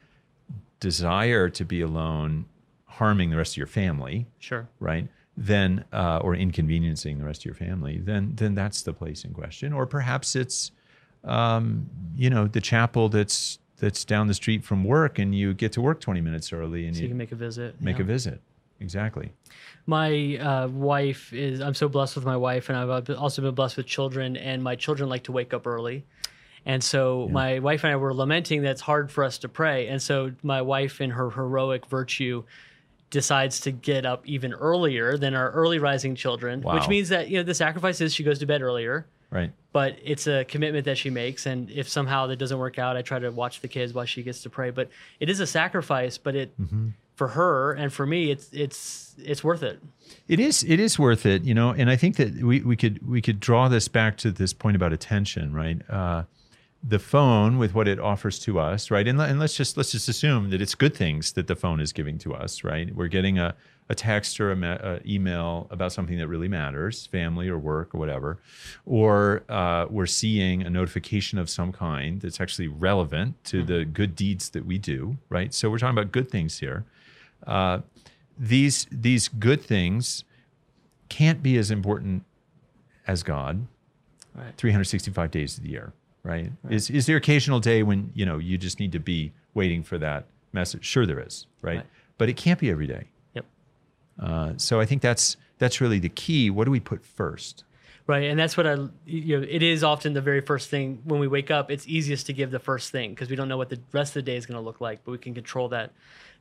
desire 0.81 1.49
to 1.49 1.65
be 1.65 1.81
alone 1.81 2.47
harming 2.87 3.31
the 3.31 3.37
rest 3.37 3.55
of 3.55 3.57
your 3.59 3.67
family, 3.67 4.27
Sure. 4.39 4.69
right? 4.81 5.09
Then, 5.37 5.85
uh, 5.93 6.19
or 6.23 6.35
inconveniencing 6.35 7.19
the 7.19 7.25
rest 7.25 7.43
of 7.43 7.45
your 7.47 7.55
family, 7.55 7.99
then 7.99 8.33
then 8.37 8.55
that's 8.55 8.83
the 8.83 8.93
place 8.95 9.25
in 9.25 9.35
question. 9.35 9.73
Or 9.73 9.85
perhaps 9.87 10.35
it's, 10.35 10.71
um, 11.25 11.91
you 12.17 12.31
know, 12.31 12.47
the 12.47 12.61
chapel 12.61 13.09
that's 13.11 13.59
that's 13.79 14.05
down 14.07 14.29
the 14.29 14.35
street 14.35 14.65
from 14.65 14.83
work, 14.85 15.19
and 15.19 15.35
you 15.35 15.53
get 15.53 15.73
to 15.73 15.83
work 15.83 16.01
twenty 16.01 16.23
minutes 16.23 16.53
early, 16.55 16.87
and 16.87 16.97
So 16.97 17.01
you, 17.01 17.05
you 17.05 17.11
can 17.11 17.19
make 17.19 17.33
a 17.33 17.37
visit. 17.37 17.81
make 17.83 17.97
yeah. 17.99 18.03
a 18.03 18.07
visit. 18.07 18.41
Exactly. 18.81 19.32
my 19.87 20.37
uh, 20.37 20.69
wife 20.69 21.32
is 21.32 21.61
i'm 21.61 21.75
so 21.75 21.88
blessed 21.88 22.17
with 22.17 22.25
my 22.25 22.37
wife 22.37 22.69
and 22.69 22.76
i've 22.76 23.11
also 23.11 23.43
been 23.43 23.55
blessed 23.55 23.76
with 23.76 23.87
children 23.87 24.37
and 24.37 24.62
my 24.62 24.76
children 24.76 25.08
like 25.08 25.25
to 25.25 25.32
wake 25.32 25.55
up 25.55 25.67
early. 25.67 26.05
And 26.69 26.82
so 26.82 27.28
my 27.31 27.61
wife 27.61 27.84
and 27.84 27.93
i 27.93 27.96
were 27.96 28.12
lamenting 28.12 28.62
that 28.62 28.73
it's 28.73 28.81
hard 28.81 29.12
for 29.12 29.23
us 29.23 29.38
to 29.38 29.49
pray. 29.49 29.87
And 29.87 30.02
so 30.02 30.32
my 30.43 30.62
wife 30.62 31.00
in 31.00 31.11
her 31.11 31.31
heroic 31.31 31.87
virtue 31.87 32.43
decides 33.11 33.61
to 33.61 33.70
get 33.70 34.05
up 34.05 34.26
even 34.26 34.52
earlier 34.52 35.17
than 35.17 35.32
our 35.34 35.52
early 35.52 35.79
rising 35.79 36.17
children 36.17 36.62
which 36.62 36.88
means 36.88 37.08
that 37.11 37.29
you 37.29 37.37
know 37.38 37.44
the 37.44 37.55
sacrifice 37.55 38.00
is 38.00 38.12
she 38.12 38.25
goes 38.25 38.40
to 38.40 38.46
bed 38.46 38.62
earlier. 38.62 39.06
Right. 39.31 39.52
but 39.72 39.96
it's 40.05 40.26
a 40.29 40.44
commitment 40.44 40.84
that 40.84 40.96
she 40.98 41.10
makes 41.10 41.46
and 41.46 41.70
if 41.70 41.89
somehow 41.89 42.27
that 42.29 42.36
doesn't 42.36 42.58
work 42.58 42.79
out 42.79 42.96
i 42.96 43.03
try 43.03 43.19
to 43.20 43.31
watch 43.31 43.60
the 43.60 43.69
kids 43.69 43.93
while 43.93 44.05
she 44.05 44.22
gets 44.24 44.43
to 44.43 44.51
pray. 44.51 44.70
But 44.70 44.89
it 45.20 45.31
is 45.31 45.39
a 45.41 45.46
sacrifice 45.46 46.19
but 46.19 46.34
it 46.34 46.53
for 47.17 47.29
her 47.29 47.73
and 47.73 47.93
for 47.93 48.06
me 48.06 48.31
it's 48.31 48.49
it's 48.53 49.15
it's 49.19 49.43
worth 49.43 49.63
it 49.63 49.81
It 50.29 50.41
is 50.41 50.63
it 50.65 50.79
is 50.81 50.99
worth 50.99 51.27
it, 51.27 51.43
you 51.44 51.55
know, 51.55 51.70
and 51.70 51.91
I 51.91 51.96
think 51.96 52.17
that 52.17 52.35
we, 52.43 52.61
we 52.61 52.77
could 52.77 53.06
we 53.06 53.20
could 53.20 53.41
draw 53.41 53.69
this 53.69 53.89
back 53.89 54.17
to 54.19 54.31
this 54.31 54.53
point 54.53 54.77
about 54.77 54.93
attention, 54.93 55.53
right? 55.53 55.81
Uh, 55.91 56.25
the 56.87 56.99
phone 56.99 57.58
with 57.58 57.75
what 57.75 57.89
it 57.89 57.99
offers 57.99 58.39
to 58.41 58.61
us, 58.61 58.91
right? 58.91 59.08
And, 59.08 59.20
and 59.20 59.41
let's 59.41 59.56
just 59.56 59.77
let's 59.77 59.91
just 59.93 60.08
assume 60.08 60.51
that 60.51 60.61
it's 60.61 60.75
good 60.75 60.94
things 60.94 61.32
that 61.32 61.46
the 61.46 61.56
phone 61.56 61.81
is 61.81 61.93
giving 61.93 62.19
to 62.19 62.35
us, 62.35 62.63
right? 62.63 62.94
We're 62.94 63.08
getting 63.08 63.39
a, 63.39 63.55
a 63.89 63.94
text 63.94 64.39
or 64.41 64.53
a, 64.53 64.56
a 64.56 65.01
email 65.06 65.67
about 65.70 65.93
something 65.93 66.19
that 66.19 66.29
really 66.29 66.49
matters, 66.49 67.06
family 67.06 67.49
or 67.49 67.58
work 67.58 67.94
or 67.94 67.99
whatever, 67.99 68.39
or 68.85 69.43
uh, 69.49 69.87
we're 69.91 70.06
seeing 70.06 70.63
a 70.63 70.70
notification 70.70 71.39
of 71.39 71.49
some 71.49 71.73
kind 71.73 72.20
that's 72.20 72.41
actually 72.41 72.69
relevant 72.69 73.43
to 73.44 73.65
the 73.65 73.85
good 73.85 74.15
deeds 74.15 74.51
that 74.51 74.67
we 74.67 74.79
do, 74.79 75.17
right? 75.29 75.53
So 75.55 75.70
we're 75.70 75.79
talking 75.79 75.99
about 75.99 76.13
good 76.13 76.31
things 76.31 76.58
here. 76.61 76.85
Uh, 77.46 77.81
these 78.38 78.86
these 78.90 79.28
good 79.28 79.62
things 79.62 80.24
can't 81.08 81.43
be 81.43 81.56
as 81.56 81.70
important 81.70 82.24
as 83.06 83.22
God 83.22 83.66
right 84.34 84.56
365 84.56 85.31
days 85.31 85.56
of 85.56 85.62
the 85.62 85.70
year, 85.70 85.93
right? 86.22 86.52
Is 86.69 86.90
is 86.90 87.06
there 87.06 87.16
occasional 87.16 87.60
day 87.60 87.82
when, 87.82 88.10
you 88.14 88.26
know, 88.26 88.38
you 88.38 88.58
just 88.58 88.78
need 88.78 88.93
to 88.93 89.00
be 89.00 89.32
waiting 89.55 89.82
for 89.82 89.98
that 89.98 90.26
message? 90.52 90.84
Sure 90.84 91.06
there 91.06 91.20
is, 91.20 91.46
right? 91.62 91.78
Right. 91.78 91.86
But 92.19 92.28
it 92.28 92.36
can't 92.36 92.58
be 92.58 92.70
every 92.70 92.86
day. 92.86 93.08
yep 93.34 93.46
Uh, 94.20 94.52
so 94.56 94.81
I 94.81 94.86
think 94.86 95.02
that's 95.02 95.36
that's 95.58 95.81
really 95.81 95.98
the 95.98 96.08
key. 96.08 96.50
What 96.50 96.64
do 96.64 96.70
we 96.70 96.81
put 96.81 97.05
first? 97.05 97.64
Right, 98.08 98.31
and 98.31 98.38
that's 98.38 98.56
what 98.56 98.66
I 98.69 98.76
you 99.05 99.40
know. 99.40 99.46
It 99.48 99.62
is 99.62 99.82
often 99.82 100.12
the 100.12 100.20
very 100.20 100.40
first 100.40 100.70
thing 100.70 101.02
when 101.05 101.19
we 101.19 101.26
wake 101.26 101.50
up. 101.50 101.70
It's 101.72 101.88
easiest 101.88 102.26
to 102.26 102.32
give 102.32 102.52
the 102.52 102.60
first 102.60 102.93
thing 102.93 103.10
because 103.10 103.28
we 103.28 103.34
don't 103.36 103.48
know 103.48 103.56
what 103.56 103.69
the 103.69 103.81
rest 103.93 104.10
of 104.10 104.24
the 104.24 104.31
day 104.31 104.36
is 104.36 104.46
going 104.46 104.58
to 104.58 104.64
look 104.64 104.81
like, 104.81 105.05
but 105.05 105.10
we 105.10 105.19
can 105.19 105.34
control 105.34 105.69
that 105.70 105.90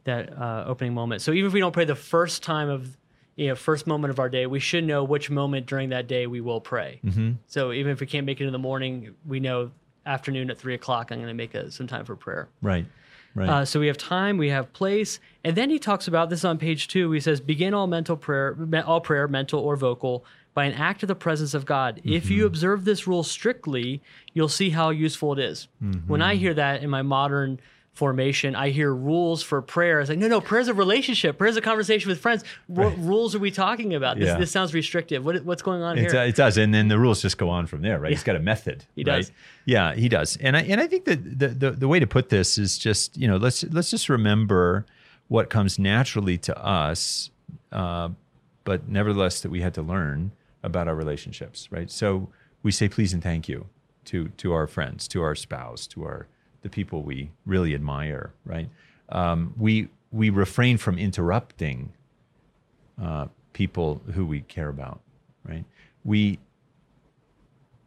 that 0.05 0.35
uh, 0.37 0.63
opening 0.67 0.93
moment. 0.93 1.21
So 1.21 1.31
even 1.33 1.47
if 1.47 1.53
we 1.53 1.59
don't 1.59 1.73
pray 1.73 1.85
the 1.85 1.95
first 1.95 2.41
time 2.41 2.69
of 2.69 2.97
you 3.35 3.49
know 3.49 3.55
first 3.55 3.85
moment 3.85 4.11
of 4.11 4.19
our 4.19 4.29
day, 4.29 4.45
we 4.47 4.59
should 4.59 4.85
know 4.85 5.03
which 5.03 5.29
moment 5.29 5.65
during 5.65 5.89
that 5.89 6.07
day 6.07 6.25
we 6.25 6.41
will 6.41 6.61
pray. 6.61 6.99
Mm-hmm. 7.03 7.33
So 7.47 7.71
even 7.71 7.91
if 7.91 7.99
we 7.99 8.07
can't 8.07 8.25
make 8.25 8.39
it 8.39 8.45
in 8.45 8.53
the 8.53 8.59
morning, 8.59 9.15
we 9.25 9.39
know 9.39 9.71
afternoon 10.05 10.49
at 10.49 10.57
three 10.57 10.75
o'clock 10.75 11.11
I'm 11.11 11.17
going 11.17 11.27
to 11.27 11.33
make 11.33 11.53
a, 11.53 11.69
some 11.69 11.87
time 11.87 12.05
for 12.05 12.15
prayer. 12.15 12.47
Right. 12.61 12.85
Right. 13.33 13.49
Uh, 13.49 13.65
so 13.65 13.81
we 13.81 13.87
have 13.87 13.97
time, 13.97 14.37
we 14.37 14.47
have 14.47 14.71
place, 14.71 15.19
and 15.43 15.57
then 15.57 15.69
he 15.69 15.77
talks 15.77 16.07
about 16.07 16.29
this 16.29 16.45
on 16.45 16.57
page 16.57 16.87
two. 16.87 17.11
He 17.11 17.19
says, 17.19 17.41
"Begin 17.41 17.73
all 17.73 17.85
mental 17.85 18.15
prayer, 18.15 18.55
all 18.85 19.01
prayer, 19.01 19.27
mental 19.27 19.59
or 19.59 19.75
vocal, 19.75 20.23
by 20.55 20.63
an 20.63 20.73
act 20.73 21.03
of 21.03 21.07
the 21.07 21.15
presence 21.15 21.53
of 21.53 21.65
God. 21.65 21.97
Mm-hmm. 21.97 22.13
If 22.13 22.31
you 22.31 22.45
observe 22.45 22.85
this 22.85 23.05
rule 23.05 23.23
strictly, 23.23 24.01
you'll 24.33 24.47
see 24.47 24.71
how 24.71 24.89
useful 24.89 25.33
it 25.33 25.39
is. 25.39 25.67
Mm-hmm. 25.83 26.07
When 26.07 26.21
I 26.21 26.35
hear 26.35 26.53
that 26.53 26.81
in 26.81 26.89
my 26.89 27.01
modern 27.01 27.59
formation, 27.95 28.55
I 28.55 28.69
hear 28.69 28.93
rules 28.93 29.41
for 29.41 29.61
prayer. 29.61 30.01
It's 30.01 30.09
like, 30.09 30.19
no, 30.19 30.27
no, 30.27 30.41
prayer's 30.41 30.67
a 30.67 30.73
relationship. 30.73 31.37
Prayer's 31.37 31.55
a 31.57 31.61
conversation 31.61 32.09
with 32.09 32.19
friends. 32.19 32.43
What 32.67 32.95
rules 32.99 33.33
are 33.33 33.39
we 33.39 33.51
talking 33.51 33.95
about? 33.95 34.17
This, 34.19 34.27
Yeah. 34.27 34.37
this 34.37 34.51
sounds 34.51 34.73
restrictive. 34.73 35.25
What, 35.25 35.43
what's 35.45 35.61
going 35.61 35.81
on 35.81 35.97
It, 35.97 36.11
here? 36.11 36.21
it 36.23 36.35
does, 36.35 36.57
and 36.57 36.73
then 36.73 36.89
the 36.89 36.99
rules 36.99 37.21
just 37.21 37.37
go 37.37 37.49
on 37.49 37.65
from 37.67 37.81
there, 37.81 37.97
right? 37.99 38.11
He's 38.11 38.23
got 38.23 38.35
a 38.35 38.39
method. 38.39 38.83
He 38.95 39.03
right? 39.03 39.17
does. 39.19 39.31
Yeah, 39.63 39.95
he 39.95 40.09
does, 40.09 40.37
and 40.37 40.55
I 40.55 40.61
and 40.61 40.79
I 40.79 40.85
think 40.87 41.05
that 41.05 41.39
the, 41.39 41.47
the 41.47 41.71
the 41.71 41.87
way 41.87 41.99
to 41.99 42.05
put 42.05 42.29
this 42.29 42.57
is 42.59 42.77
just 42.77 43.17
you 43.17 43.27
know 43.27 43.37
let's 43.37 43.63
let's 43.71 43.89
just 43.89 44.09
remember 44.09 44.85
what 45.27 45.49
comes 45.49 45.79
naturally 45.79 46.37
to 46.37 46.55
us, 46.63 47.31
uh, 47.71 48.09
but 48.63 48.87
nevertheless 48.87 49.41
that 49.41 49.49
we 49.49 49.61
had 49.61 49.73
to 49.73 49.81
learn 49.81 50.33
about 50.61 50.87
our 50.87 50.93
relationships, 50.95 51.67
right? 51.71 51.89
So 51.89 52.29
we 52.61 52.71
say 52.71 52.87
please 52.89 53.11
and 53.13 53.23
thank 53.23 53.47
you 53.49 53.67
to 54.05 54.27
to 54.37 54.53
our 54.53 54.67
friends, 54.67 55.07
to 55.07 55.23
our 55.23 55.33
spouse, 55.33 55.87
to 55.87 56.03
our 56.03 56.27
the 56.65 56.69
people 56.71 57.03
we 57.03 57.29
really 57.45 57.75
admire, 57.75 58.33
right? 58.43 58.67
Um, 59.09 59.53
we 59.55 59.87
we 60.11 60.31
refrain 60.31 60.77
from 60.79 60.97
interrupting 60.97 61.93
uh, 62.99 63.27
people 63.53 64.01
who 64.15 64.25
we 64.25 64.41
care 64.41 64.69
about, 64.69 64.99
right? 65.47 65.63
We 66.03 66.39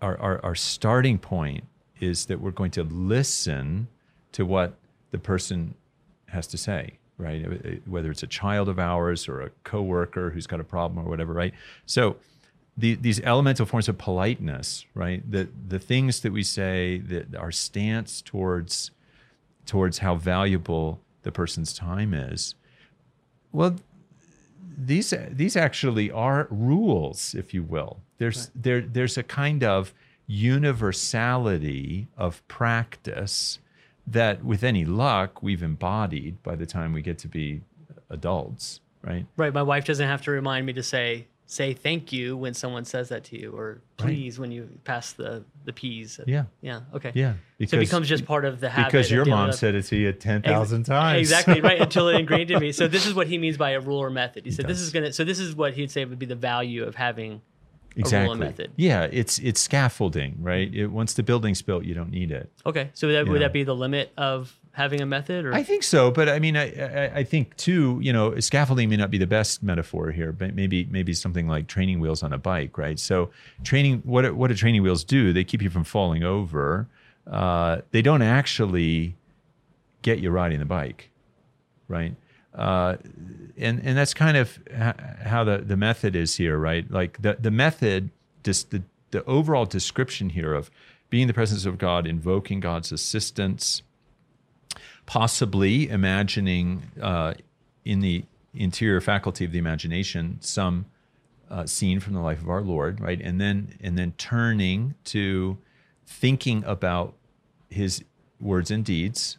our, 0.00 0.16
our 0.20 0.44
our 0.44 0.54
starting 0.54 1.18
point 1.18 1.64
is 1.99 2.26
that 2.26 2.40
we're 2.40 2.52
going 2.52 2.70
to 2.70 2.85
listen 2.85 3.88
to 4.30 4.47
what 4.47 4.75
the 5.11 5.18
person 5.18 5.75
has 6.26 6.47
to 6.47 6.56
say, 6.56 6.99
right? 7.16 7.82
Whether 7.85 8.12
it's 8.12 8.23
a 8.23 8.28
child 8.28 8.68
of 8.68 8.78
ours 8.78 9.28
or 9.28 9.40
a 9.40 9.50
coworker 9.64 10.30
who's 10.30 10.47
got 10.47 10.61
a 10.61 10.64
problem 10.64 11.04
or 11.04 11.11
whatever, 11.11 11.32
right? 11.32 11.52
So 11.85 12.16
the, 12.78 12.94
these 12.94 13.20
elemental 13.20 13.66
forms 13.66 13.88
of 13.88 13.99
politeness, 13.99 14.87
right? 14.94 15.28
The 15.28 15.49
the 15.68 15.80
things 15.80 16.20
that 16.20 16.32
we 16.32 16.44
say, 16.44 16.99
that 16.99 17.35
our 17.35 17.50
stance 17.50 18.23
towards 18.23 18.92
towards 19.66 19.99
how 19.99 20.14
valuable 20.14 21.00
the 21.23 21.32
person's 21.32 21.73
time 21.73 22.14
is. 22.14 22.54
Well, 23.52 23.76
these 24.78 25.12
these 25.30 25.56
actually 25.56 26.11
are 26.11 26.47
rules, 26.50 27.35
if 27.35 27.52
you 27.52 27.64
will. 27.64 27.99
There's 28.18 28.50
there 28.54 28.80
there's 28.80 29.18
a 29.18 29.25
kind 29.25 29.64
of 29.64 29.92
universality 30.28 32.06
of 32.16 32.47
practice 32.47 33.58
that, 34.06 34.44
with 34.44 34.62
any 34.62 34.85
luck, 34.85 35.42
we've 35.42 35.62
embodied 35.62 36.42
by 36.42 36.54
the 36.54 36.66
time 36.66 36.92
we 36.92 37.02
get 37.02 37.18
to 37.18 37.28
be 37.28 37.62
adults, 38.08 38.80
right? 39.02 39.26
right. 39.37 39.52
My 39.52 39.62
wife 39.62 39.85
doesn't 39.85 40.06
have 40.06 40.23
to 40.23 40.30
remind 40.30 40.64
me 40.66 40.73
to 40.75 40.82
say, 40.82 41.26
say 41.50 41.73
thank 41.73 42.12
you 42.12 42.37
when 42.37 42.52
someone 42.52 42.85
says 42.85 43.09
that 43.09 43.25
to 43.25 43.40
you 43.40 43.50
or 43.52 43.81
please 43.97 44.38
when 44.38 44.52
you 44.52 44.69
pass 44.85 45.14
the, 45.14 45.43
the 45.64 45.73
peas. 45.73 46.21
Yeah, 46.26 46.45
Yeah. 46.61 46.81
Okay. 46.95 47.11
yeah. 47.14 47.33
so 47.67 47.76
it 47.78 47.81
becomes 47.81 48.07
just 48.07 48.26
part 48.26 48.45
of 48.45 48.61
the 48.61 48.69
habit. 48.69 48.93
because 48.93 49.11
your 49.11 49.25
mom 49.25 49.52
said 49.52 49.75
it 49.75 49.85
to 49.85 49.97
you 49.97 50.12
ten 50.12 50.43
Ex- 50.45 50.71
times. 50.87 51.19
Exactly 51.19 51.62
right 51.62 51.81
until 51.87 52.09
it 52.09 52.17
ingrained 52.21 52.50
in 52.50 52.61
me. 52.61 52.71
So 52.71 52.87
this 52.87 53.07
is 53.07 53.14
what 53.14 53.28
he 53.28 53.38
means 53.38 53.57
by 53.57 53.71
a 53.71 53.81
rule 53.81 53.99
or 53.99 54.11
method. 54.11 54.45
He 54.45 54.50
said 54.52 54.67
this 54.69 54.78
is 54.78 54.93
gonna. 54.93 55.11
So 55.12 55.25
this 55.25 55.38
is 55.38 55.57
what 55.57 55.73
he'd 55.73 55.90
say 55.90 56.05
would 56.05 56.19
be 56.19 56.26
the 56.26 56.37
value 56.37 56.85
of 56.85 56.95
having 56.95 57.40
a 57.97 58.00
exactly. 58.00 58.25
rule 58.25 58.33
and 58.33 58.40
method. 58.40 58.73
Yeah, 58.76 59.09
it's 59.11 59.38
it's 59.38 59.59
scaffolding, 59.61 60.37
right? 60.43 60.73
It, 60.73 60.88
once 60.88 61.14
the 61.14 61.23
building's 61.23 61.62
built, 61.62 61.85
you 61.85 61.95
don't 61.95 62.11
need 62.11 62.31
it. 62.31 62.52
Okay. 62.67 62.90
So 62.93 63.09
that, 63.11 63.26
would 63.26 63.40
Yeah. 63.40 63.47
that 63.47 63.52
be 63.55 63.64
the 63.64 63.75
limit 63.75 64.12
of 64.19 64.55
having 64.78 65.00
a 65.00 65.06
method? 65.06 65.44
Or 65.44 65.52
I 65.52 65.64
think 65.64 65.82
so, 65.82 66.11
but 66.11 66.28
I 66.28 66.38
mean, 66.38 66.56
I, 66.56 66.73
I, 66.73 67.16
I 67.16 67.25
think 67.25 67.56
too. 67.56 67.99
You 68.00 68.12
know, 68.12 68.38
scaffolding 68.38 68.88
may 68.88 68.97
not 68.97 69.11
be 69.11 69.18
the 69.18 69.26
best 69.26 69.62
metaphor 69.62 70.12
here, 70.12 70.32
but 70.32 70.54
maybe 70.54 70.88
maybe 70.90 71.12
something 71.12 71.49
like 71.49 71.66
training 71.66 71.99
wheels 72.00 72.23
on 72.23 72.32
a 72.32 72.38
bike, 72.38 72.78
right? 72.78 72.99
So, 72.99 73.30
training 73.64 74.02
what 74.04 74.35
what 74.35 74.49
do 74.49 74.54
training 74.54 74.82
wheels 74.82 75.04
do? 75.04 75.32
They 75.32 75.44
keep 75.44 75.61
you 75.61 75.68
from 75.68 75.85
falling 75.85 76.23
over. 76.23 76.87
Uh, 77.26 77.82
they 77.90 78.00
don't 78.00 78.23
actually 78.23 79.16
get 80.02 80.20
you 80.20 80.30
riding 80.30 80.61
the 80.61 80.64
bike, 80.64 81.11
right? 81.88 82.14
Uh, 82.54 82.97
and 83.56 83.80
and 83.85 83.99
that's 83.99 84.14
kind 84.14 84.37
of 84.37 84.58
how 85.25 85.42
the 85.42 85.58
the 85.58 85.76
method 85.76 86.14
is 86.14 86.37
here, 86.37 86.56
right? 86.56 86.88
Like 86.90 87.20
the 87.20 87.37
the 87.38 87.50
method, 87.50 88.11
just 88.44 88.70
the 88.70 88.85
the 89.11 89.25
overall 89.25 89.66
description 89.66 90.30
here 90.30 90.54
of 90.54 90.70
being 91.11 91.26
the 91.26 91.35
presence 91.35 91.66
of 91.66 91.78
God, 91.78 92.06
invoking 92.06 92.61
God's 92.61 92.92
assistance 92.92 93.82
possibly 95.08 95.88
imagining 95.88 96.82
uh, 97.00 97.32
in 97.82 98.00
the 98.00 98.22
interior 98.52 99.00
faculty 99.00 99.42
of 99.42 99.52
the 99.52 99.58
imagination 99.58 100.36
some 100.40 100.84
uh, 101.50 101.64
scene 101.64 101.98
from 101.98 102.12
the 102.12 102.20
life 102.20 102.42
of 102.42 102.50
our 102.50 102.60
Lord, 102.60 103.00
right? 103.00 103.18
And 103.18 103.40
then 103.40 103.74
and 103.80 103.96
then 103.96 104.12
turning 104.18 104.94
to 105.04 105.56
thinking 106.06 106.62
about 106.64 107.14
His 107.70 108.04
words 108.38 108.70
and 108.70 108.84
deeds, 108.84 109.38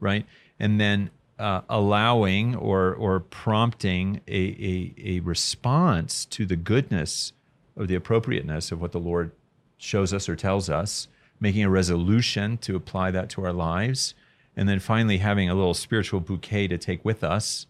right? 0.00 0.26
And 0.60 0.78
then 0.78 1.08
uh, 1.38 1.62
allowing 1.70 2.54
or 2.54 2.94
or 2.94 3.20
prompting 3.20 4.20
a, 4.28 4.38
a 4.38 4.94
a 5.02 5.20
response 5.20 6.26
to 6.26 6.44
the 6.44 6.56
goodness 6.56 7.32
of 7.74 7.88
the 7.88 7.94
appropriateness 7.94 8.70
of 8.70 8.82
what 8.82 8.92
the 8.92 9.00
Lord 9.00 9.32
shows 9.78 10.12
us 10.12 10.28
or 10.28 10.36
tells 10.36 10.68
us, 10.68 11.08
making 11.40 11.64
a 11.64 11.70
resolution 11.70 12.58
to 12.58 12.76
apply 12.76 13.10
that 13.12 13.30
to 13.30 13.44
our 13.46 13.52
lives, 13.54 14.14
and 14.56 14.68
then 14.68 14.78
finally 14.80 15.18
having 15.18 15.50
a 15.50 15.54
little 15.54 15.74
spiritual 15.74 16.20
bouquet 16.20 16.68
to 16.68 16.78
take 16.78 17.04
with 17.04 17.22
us, 17.22 17.66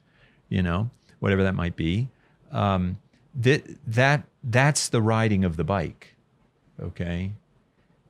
you 0.48 0.62
know, 0.62 0.90
whatever 1.20 1.42
that 1.42 1.54
might 1.54 1.76
be. 1.76 2.08
Um, 2.52 2.98
that 3.34 3.64
that 3.86 4.24
that's 4.44 4.88
the 4.88 5.02
riding 5.02 5.44
of 5.44 5.56
the 5.56 5.64
bike. 5.64 6.14
Okay, 6.80 7.32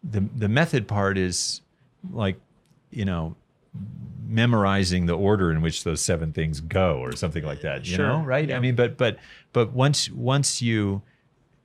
the 0.04 0.21
the 0.37 0.49
method 0.49 0.87
part 0.87 1.18
is 1.18 1.62
like, 2.12 2.38
you 2.90 3.04
know, 3.04 3.35
memorizing 4.28 5.06
the 5.06 5.16
order 5.16 5.50
in 5.50 5.62
which 5.62 5.85
those 5.85 6.00
seven 6.00 6.33
things 6.33 6.61
go 6.61 6.99
or 6.99 7.12
something 7.14 7.45
like 7.45 7.61
that. 7.62 7.87
You 7.87 7.97
Sure, 7.97 8.06
know, 8.06 8.25
right? 8.25 8.49
yeah. 8.49 8.56
I 8.56 8.61
mean, 8.61 8.75
but 8.75 8.97
but 8.97 9.18
but 9.52 9.73
once 9.73 10.11
once 10.11 10.61
you 10.62 11.02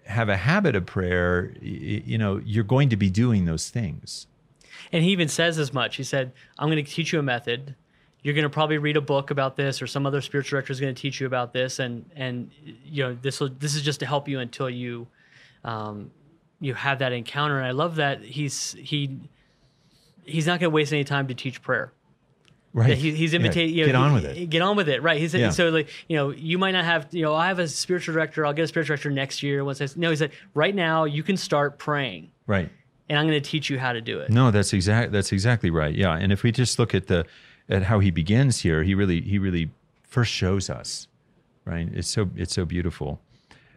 have 0.05 0.29
a 0.29 0.37
habit 0.37 0.75
of 0.75 0.85
prayer, 0.85 1.53
you 1.61 2.17
know, 2.17 2.41
you're 2.43 2.63
going 2.63 2.89
to 2.89 2.95
be 2.97 3.09
doing 3.09 3.45
those 3.45 3.69
things. 3.69 4.27
And 4.91 5.03
he 5.03 5.11
even 5.11 5.27
says 5.27 5.57
as 5.59 5.73
much. 5.73 5.95
He 5.95 6.03
said, 6.03 6.31
I'm 6.59 6.69
going 6.69 6.83
to 6.83 6.89
teach 6.91 7.13
you 7.13 7.19
a 7.19 7.23
method. 7.23 7.75
You're 8.23 8.33
going 8.35 8.43
to 8.43 8.49
probably 8.49 8.77
read 8.77 8.97
a 8.97 9.01
book 9.01 9.31
about 9.31 9.55
this, 9.55 9.81
or 9.81 9.87
some 9.87 10.05
other 10.05 10.21
spiritual 10.21 10.57
director 10.57 10.71
is 10.73 10.79
going 10.79 10.93
to 10.93 11.01
teach 11.01 11.19
you 11.19 11.25
about 11.27 11.53
this, 11.53 11.79
and 11.79 12.05
and 12.15 12.51
you 12.85 13.01
know 13.03 13.17
this 13.19 13.39
will 13.39 13.49
this 13.49 13.73
is 13.75 13.81
just 13.81 13.99
to 14.01 14.05
help 14.05 14.27
you 14.27 14.39
until 14.39 14.69
you 14.69 15.07
um, 15.63 16.11
you 16.59 16.75
have 16.75 16.99
that 16.99 17.13
encounter. 17.13 17.57
And 17.57 17.65
I 17.65 17.71
love 17.71 17.95
that 17.95 18.21
he's 18.23 18.73
he 18.73 19.17
he's 20.23 20.45
not 20.45 20.59
going 20.59 20.69
to 20.71 20.75
waste 20.75 20.93
any 20.93 21.03
time 21.03 21.27
to 21.29 21.33
teach 21.33 21.63
prayer. 21.63 21.91
Right. 22.73 22.95
He, 22.97 23.11
he's 23.11 23.33
Yeah. 23.33 23.39
You 23.39 23.81
know, 23.81 23.85
Get 23.87 23.95
on 23.95 24.09
he- 24.09 24.13
with 24.13 24.25
it. 24.25 24.49
Get 24.51 24.61
on 24.61 24.77
with 24.77 24.87
it. 24.87 25.01
Right. 25.01 25.19
He 25.19 25.27
said 25.27 25.39
Yeah. 25.41 25.49
so. 25.49 25.69
Like 25.69 25.89
you 26.07 26.15
know, 26.15 26.29
you 26.29 26.57
might 26.59 26.71
not 26.71 26.85
have. 26.85 27.07
You 27.11 27.23
know, 27.23 27.33
I 27.33 27.47
have 27.47 27.57
a 27.59 27.67
spiritual 27.67 28.13
director. 28.13 28.45
I'll 28.45 28.53
get 28.53 28.63
a 28.63 28.67
spiritual 28.67 28.93
director 28.95 29.09
next 29.09 29.41
year. 29.43 29.65
Once 29.65 29.81
I 29.81 29.87
no, 29.95 30.09
he 30.11 30.15
said 30.15 30.31
right 30.53 30.73
now 30.75 31.05
you 31.05 31.23
can 31.23 31.37
start 31.37 31.79
praying, 31.79 32.29
Right. 32.45 32.69
And 33.11 33.19
I'm 33.19 33.27
going 33.27 33.41
to 33.41 33.49
teach 33.49 33.69
you 33.69 33.77
how 33.77 33.91
to 33.91 33.99
do 33.99 34.21
it. 34.21 34.29
No, 34.29 34.51
that's 34.51 34.71
exact. 34.71 35.11
That's 35.11 35.33
exactly 35.33 35.69
right. 35.69 35.93
Yeah, 35.93 36.15
and 36.15 36.31
if 36.31 36.43
we 36.43 36.51
just 36.53 36.79
look 36.79 36.95
at 36.95 37.07
the 37.07 37.25
at 37.67 37.83
how 37.83 37.99
he 37.99 38.09
begins 38.09 38.61
here, 38.61 38.83
he 38.83 38.95
really 38.95 39.19
he 39.19 39.37
really 39.37 39.69
first 40.03 40.31
shows 40.31 40.69
us, 40.69 41.09
right? 41.65 41.89
It's 41.91 42.07
so 42.07 42.29
it's 42.37 42.53
so 42.53 42.63
beautiful. 42.63 43.19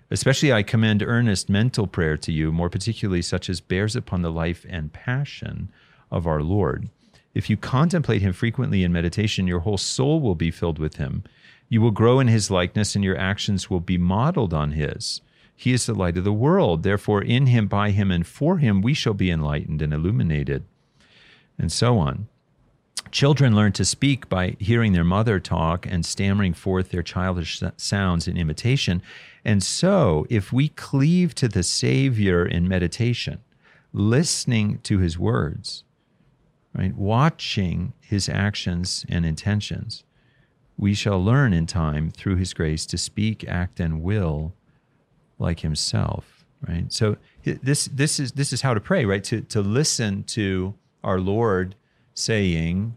Especially, 0.08 0.52
I 0.52 0.62
commend 0.62 1.02
earnest 1.02 1.48
mental 1.48 1.88
prayer 1.88 2.16
to 2.18 2.30
you, 2.30 2.52
more 2.52 2.70
particularly 2.70 3.22
such 3.22 3.50
as 3.50 3.60
bears 3.60 3.96
upon 3.96 4.22
the 4.22 4.30
life 4.30 4.64
and 4.68 4.92
passion 4.92 5.68
of 6.12 6.28
our 6.28 6.40
Lord. 6.40 6.88
If 7.34 7.50
you 7.50 7.56
contemplate 7.56 8.22
him 8.22 8.32
frequently 8.32 8.84
in 8.84 8.92
meditation, 8.92 9.48
your 9.48 9.60
whole 9.60 9.78
soul 9.78 10.20
will 10.20 10.36
be 10.36 10.52
filled 10.52 10.78
with 10.78 10.96
him. 10.96 11.24
You 11.68 11.80
will 11.80 11.90
grow 11.90 12.20
in 12.20 12.28
his 12.28 12.52
likeness, 12.52 12.94
and 12.94 13.02
your 13.02 13.18
actions 13.18 13.68
will 13.68 13.80
be 13.80 13.98
modeled 13.98 14.54
on 14.54 14.72
his. 14.72 15.22
He 15.56 15.72
is 15.72 15.86
the 15.86 15.94
light 15.94 16.16
of 16.16 16.24
the 16.24 16.32
world. 16.32 16.82
Therefore, 16.82 17.22
in 17.22 17.46
him, 17.46 17.68
by 17.68 17.90
him, 17.90 18.10
and 18.10 18.26
for 18.26 18.58
him, 18.58 18.82
we 18.82 18.94
shall 18.94 19.14
be 19.14 19.30
enlightened 19.30 19.80
and 19.82 19.92
illuminated. 19.92 20.64
And 21.58 21.70
so 21.70 21.98
on. 21.98 22.28
Children 23.10 23.54
learn 23.54 23.72
to 23.72 23.84
speak 23.84 24.28
by 24.28 24.56
hearing 24.58 24.92
their 24.92 25.04
mother 25.04 25.38
talk 25.38 25.86
and 25.86 26.04
stammering 26.04 26.52
forth 26.52 26.90
their 26.90 27.02
childish 27.02 27.62
sounds 27.76 28.26
in 28.26 28.36
imitation. 28.36 29.02
And 29.44 29.62
so, 29.62 30.26
if 30.28 30.52
we 30.52 30.70
cleave 30.70 31.34
to 31.36 31.46
the 31.46 31.62
Savior 31.62 32.44
in 32.44 32.66
meditation, 32.66 33.38
listening 33.92 34.80
to 34.82 34.98
his 34.98 35.16
words, 35.16 35.84
right, 36.74 36.96
watching 36.96 37.92
his 38.00 38.28
actions 38.28 39.06
and 39.08 39.24
intentions, 39.24 40.02
we 40.76 40.92
shall 40.92 41.22
learn 41.22 41.52
in 41.52 41.66
time 41.66 42.10
through 42.10 42.36
his 42.36 42.52
grace 42.52 42.84
to 42.86 42.98
speak, 42.98 43.44
act, 43.46 43.78
and 43.78 44.02
will 44.02 44.54
like 45.38 45.60
himself 45.60 46.44
right 46.66 46.92
so 46.92 47.16
this 47.42 47.86
this 47.86 48.18
is 48.18 48.32
this 48.32 48.52
is 48.52 48.62
how 48.62 48.74
to 48.74 48.80
pray 48.80 49.04
right 49.04 49.24
to 49.24 49.40
to 49.42 49.60
listen 49.60 50.22
to 50.24 50.74
our 51.02 51.20
lord 51.20 51.74
saying 52.14 52.94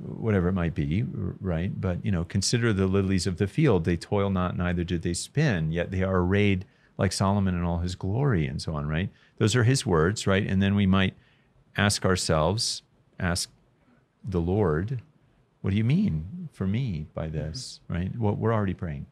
whatever 0.00 0.48
it 0.48 0.52
might 0.52 0.74
be 0.74 1.04
right 1.40 1.80
but 1.80 2.04
you 2.04 2.12
know 2.12 2.24
consider 2.24 2.72
the 2.72 2.86
lilies 2.86 3.26
of 3.26 3.38
the 3.38 3.46
field 3.46 3.84
they 3.84 3.96
toil 3.96 4.30
not 4.30 4.56
neither 4.56 4.84
do 4.84 4.98
they 4.98 5.14
spin 5.14 5.72
yet 5.72 5.90
they 5.90 6.02
are 6.02 6.18
arrayed 6.18 6.64
like 6.98 7.12
Solomon 7.12 7.54
in 7.54 7.62
all 7.62 7.78
his 7.78 7.94
glory 7.94 8.46
and 8.46 8.60
so 8.60 8.74
on, 8.74 8.88
right? 8.88 9.08
Those 9.38 9.54
are 9.56 9.62
his 9.62 9.86
words, 9.86 10.26
right? 10.26 10.44
And 10.46 10.60
then 10.60 10.74
we 10.74 10.84
might 10.84 11.14
ask 11.76 12.04
ourselves, 12.04 12.82
ask 13.18 13.48
the 14.24 14.40
Lord, 14.40 15.00
what 15.62 15.70
do 15.70 15.76
you 15.76 15.84
mean 15.84 16.48
for 16.52 16.66
me 16.66 17.06
by 17.14 17.28
this, 17.28 17.80
right? 17.88 18.10
Well, 18.18 18.34
we're 18.34 18.52
already 18.52 18.74
praying. 18.74 19.06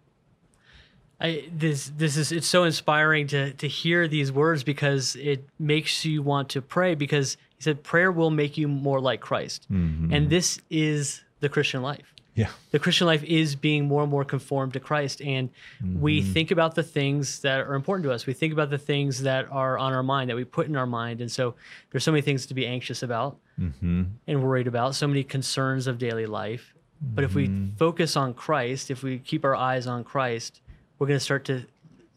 I, 1.20 1.48
this 1.50 1.90
this 1.96 2.16
is 2.16 2.30
it's 2.32 2.46
so 2.46 2.64
inspiring 2.64 3.26
to 3.28 3.52
to 3.54 3.66
hear 3.68 4.06
these 4.08 4.30
words 4.30 4.62
because 4.64 5.16
it 5.16 5.44
makes 5.58 6.04
you 6.04 6.22
want 6.22 6.50
to 6.50 6.60
pray 6.62 6.94
because 6.94 7.36
he 7.56 7.62
said 7.62 7.82
prayer 7.82 8.12
will 8.12 8.30
make 8.30 8.58
you 8.58 8.68
more 8.68 9.00
like 9.00 9.20
Christ. 9.20 9.66
Mm-hmm. 9.72 10.12
And 10.12 10.28
this 10.28 10.60
is 10.70 11.22
the 11.40 11.48
Christian 11.48 11.80
life. 11.82 12.12
Yeah. 12.34 12.50
The 12.70 12.78
Christian 12.78 13.06
life 13.06 13.24
is 13.24 13.56
being 13.56 13.86
more 13.88 14.02
and 14.02 14.10
more 14.10 14.22
conformed 14.24 14.74
to 14.74 14.80
Christ. 14.80 15.22
And 15.22 15.48
Mm-hmm. 15.82 16.00
we 16.02 16.20
think 16.20 16.50
about 16.50 16.74
the 16.74 16.82
things 16.82 17.40
that 17.40 17.60
are 17.60 17.74
important 17.74 18.04
to 18.04 18.12
us. 18.12 18.26
We 18.26 18.34
think 18.34 18.52
about 18.52 18.68
the 18.68 18.76
things 18.78 19.22
that 19.22 19.48
are 19.50 19.78
on 19.78 19.94
our 19.94 20.02
mind, 20.02 20.28
that 20.28 20.36
we 20.36 20.44
put 20.44 20.66
in 20.66 20.76
our 20.76 20.86
mind. 20.86 21.22
And 21.22 21.32
so 21.32 21.54
there's 21.90 22.04
so 22.04 22.12
many 22.12 22.20
things 22.22 22.44
to 22.46 22.54
be 22.54 22.66
anxious 22.66 23.02
about 23.02 23.38
Mm-hmm. 23.58 24.02
and 24.26 24.42
worried 24.42 24.66
about, 24.66 24.94
so 24.94 25.06
many 25.06 25.24
concerns 25.24 25.86
of 25.86 25.96
daily 25.98 26.26
life. 26.26 26.74
But 27.00 27.24
if 27.24 27.34
we 27.34 27.48
Mm-hmm. 27.48 27.76
focus 27.76 28.16
on 28.16 28.34
Christ, 28.34 28.90
if 28.90 29.02
we 29.02 29.18
keep 29.18 29.42
our 29.46 29.54
eyes 29.56 29.86
on 29.86 30.04
Christ, 30.04 30.60
we're 30.98 31.06
going 31.06 31.18
to 31.18 31.24
start 31.24 31.44
to 31.46 31.66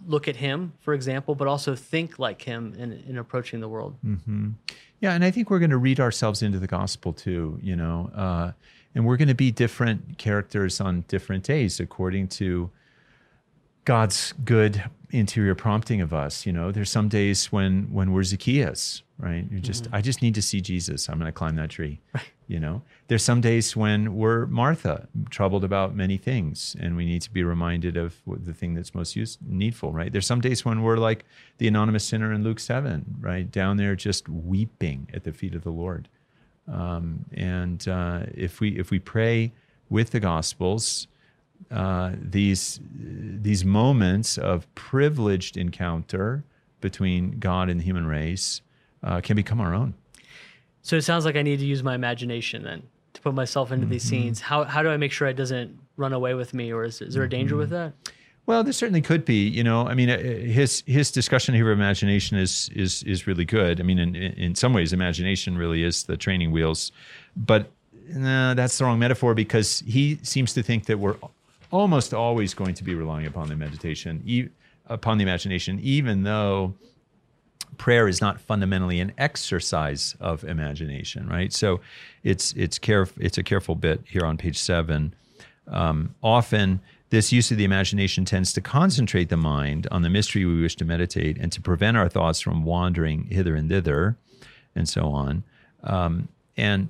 look 0.08 0.28
at 0.28 0.36
Him, 0.36 0.74
for 0.80 0.94
example, 0.94 1.36
but 1.36 1.48
also 1.48 1.76
think 1.76 2.20
like 2.20 2.42
Him 2.42 2.76
in, 2.78 2.94
in 3.08 3.18
approaching 3.18 3.60
the 3.60 3.68
world. 3.68 3.96
Mm-hmm. 4.06 4.52
Yeah, 5.02 5.14
and 5.14 5.24
I 5.24 5.32
think 5.32 5.50
we're 5.50 5.60
going 5.60 5.72
to 5.72 5.78
read 5.78 6.00
ourselves 6.00 6.42
into 6.42 6.60
the 6.60 6.68
gospel 6.68 7.14
too, 7.14 7.60
you 7.62 7.76
know, 7.76 8.12
uh, 8.16 8.52
and 8.96 9.06
we're 9.06 9.18
going 9.18 9.30
to 9.30 9.36
be 9.36 9.52
different 9.52 10.18
characters 10.18 10.82
on 10.82 11.06
different 11.08 11.44
days 11.44 11.80
according 11.80 12.28
to 12.30 12.70
God's 13.90 14.36
good 14.46 14.84
interior 15.10 15.56
prompting 15.56 16.00
of 16.00 16.14
us. 16.14 16.46
You 16.46 16.54
know, 16.54 16.72
there's 16.72 16.92
some 16.92 17.10
days 17.10 17.52
when 17.52 17.92
when 17.92 18.12
we're 18.12 18.22
Zacchaeus, 18.22 19.02
right? 19.18 19.46
You 19.50 19.60
just 19.60 19.88
I 19.92 20.00
just 20.00 20.22
need 20.22 20.36
to 20.36 20.44
see 20.44 20.62
Jesus. 20.62 21.10
I'm 21.10 21.18
going 21.18 21.26
to 21.26 21.32
climb 21.32 21.56
that 21.56 21.72
tree. 21.72 22.00
You 22.48 22.60
know, 22.60 22.84
there's 23.08 23.24
some 23.24 23.42
days 23.42 23.76
when 23.76 24.16
we're 24.16 24.46
Martha, 24.46 25.08
troubled 25.32 25.64
about 25.64 25.96
many 25.96 26.18
things, 26.18 26.76
and 26.80 26.96
we 26.98 27.06
need 27.06 27.24
to 27.24 27.32
be 27.32 27.44
reminded 27.44 27.98
of 27.98 28.16
the 28.26 28.54
thing 28.54 28.76
that's 28.76 28.94
most 28.94 29.16
use, 29.16 29.40
needful, 29.44 29.92
right? 29.92 30.12
There's 30.12 30.26
some 30.26 30.42
days 30.42 30.66
when 30.66 30.82
we're 30.84 30.98
like 30.98 31.26
the 31.58 31.68
anonymous 31.68 32.04
sinner 32.06 32.34
in 32.34 32.44
Luke 32.44 32.60
7, 32.60 33.18
right? 33.20 33.50
Down 33.52 33.78
there 33.78 33.96
just 33.96 34.30
weeping 34.30 35.10
at 35.14 35.24
the 35.24 35.32
feet 35.32 35.54
of 35.54 35.64
the 35.64 35.72
Lord. 35.72 36.10
Um, 36.68 37.26
and 37.34 37.88
uh, 37.88 38.22
if 38.36 38.60
we 38.60 38.78
if 38.80 38.92
we 38.92 39.00
pray 39.00 39.52
with 39.90 40.12
the 40.12 40.20
Gospels, 40.20 41.08
uh, 41.72 42.12
these 42.22 42.80
these 42.94 43.64
moments 43.66 44.38
of 44.38 44.74
privileged 44.76 45.58
encounter 45.58 46.44
between 46.82 47.40
God 47.40 47.70
and 47.70 47.80
the 47.80 47.84
human 47.84 48.06
race 48.06 48.62
uh, 49.04 49.22
can 49.22 49.36
become 49.36 49.60
our 49.62 49.74
own. 49.74 49.94
So 50.82 50.96
it 50.96 51.02
sounds 51.04 51.26
like 51.26 51.36
I 51.36 51.42
need 51.42 51.60
to 51.60 51.66
use 51.66 51.84
my 51.84 51.94
imagination 51.96 52.64
then 52.64 52.84
to 53.14 53.22
put 53.22 53.34
myself 53.34 53.72
into 53.72 53.86
these 53.86 54.04
Mm-hmm. 54.04 54.10
scenes. 54.10 54.42
How, 54.42 54.64
how 54.64 54.82
do 54.82 54.90
I 54.90 54.98
make 54.98 55.12
sure 55.12 55.28
it 55.28 55.36
doesn't 55.36 55.78
run 55.98 56.14
away 56.14 56.34
with 56.36 56.54
me, 56.54 56.72
or 56.72 56.84
is, 56.86 57.02
is 57.02 57.14
there 57.14 57.24
a 57.24 57.30
danger 57.30 57.56
with 57.56 57.72
Mm-hmm. 57.72 57.90
that? 58.06 58.12
Well, 58.46 58.64
there 58.64 58.74
certainly 58.74 59.02
could 59.02 59.26
be. 59.26 59.48
You 59.48 59.64
know, 59.64 59.86
I 59.88 59.94
mean, 59.94 60.10
uh, 60.10 60.18
his 60.18 60.84
his 60.88 61.12
discussion 61.12 61.54
here 61.54 61.72
of 61.72 61.78
imagination 61.78 62.36
is 62.38 62.70
is 62.74 63.04
is 63.04 63.28
really 63.28 63.46
good. 63.46 63.80
I 63.80 63.84
mean, 63.84 64.00
in 64.00 64.16
in 64.16 64.56
some 64.56 64.74
ways, 64.74 64.92
imagination 64.92 65.56
really 65.58 65.84
is 65.84 66.04
the 66.04 66.18
training 66.18 66.52
wheels, 66.52 66.92
but 67.36 67.70
no, 68.12 68.56
that's 68.56 68.80
the 68.80 68.86
wrong 68.86 68.98
metaphor 68.98 69.36
because 69.36 69.84
he 69.86 70.18
seems 70.24 70.54
to 70.54 70.64
think 70.64 70.86
that 70.86 70.98
we're 70.98 71.16
almost 71.72 72.14
always 72.14 72.54
going 72.54 72.74
to 72.76 72.84
be 72.84 72.96
relying 72.96 73.28
upon 73.28 73.48
the 73.50 73.56
meditation, 73.56 74.22
e- 74.26 74.50
upon 74.88 75.18
the 75.18 75.24
imagination, 75.24 75.80
even 75.82 76.24
though 76.24 76.74
prayer 77.78 78.08
is 78.08 78.22
not 78.22 78.40
fundamentally 78.40 79.00
an 79.00 79.14
exercise 79.18 80.16
of 80.20 80.44
imagination, 80.44 81.28
right? 81.28 81.54
So 81.54 81.80
it's 82.24 82.54
it's 82.54 82.78
care 82.80 83.08
it's 83.18 83.38
a 83.38 83.44
careful 83.44 83.76
bit 83.76 84.02
here 84.06 84.26
on 84.26 84.38
page 84.38 84.58
seven. 84.58 85.14
Um, 85.68 86.16
often, 86.24 86.82
this 87.10 87.32
use 87.32 87.52
of 87.52 87.58
the 87.58 87.64
imagination 87.64 88.26
tends 88.26 88.54
to 88.54 88.62
concentrate 88.62 89.30
the 89.30 89.38
mind 89.38 89.88
on 89.92 90.02
the 90.02 90.10
mystery 90.10 90.46
we 90.46 90.62
wish 90.62 90.76
to 90.78 90.86
meditate 90.86 91.38
and 91.38 91.52
to 91.52 91.62
prevent 91.62 91.98
our 91.98 92.10
thoughts 92.10 92.40
from 92.40 92.64
wandering 92.64 93.26
hither 93.26 93.56
and 93.56 93.70
thither, 93.70 94.18
and 94.76 94.90
so 94.90 95.04
on. 95.04 95.44
Um, 95.84 96.28
and 96.58 96.90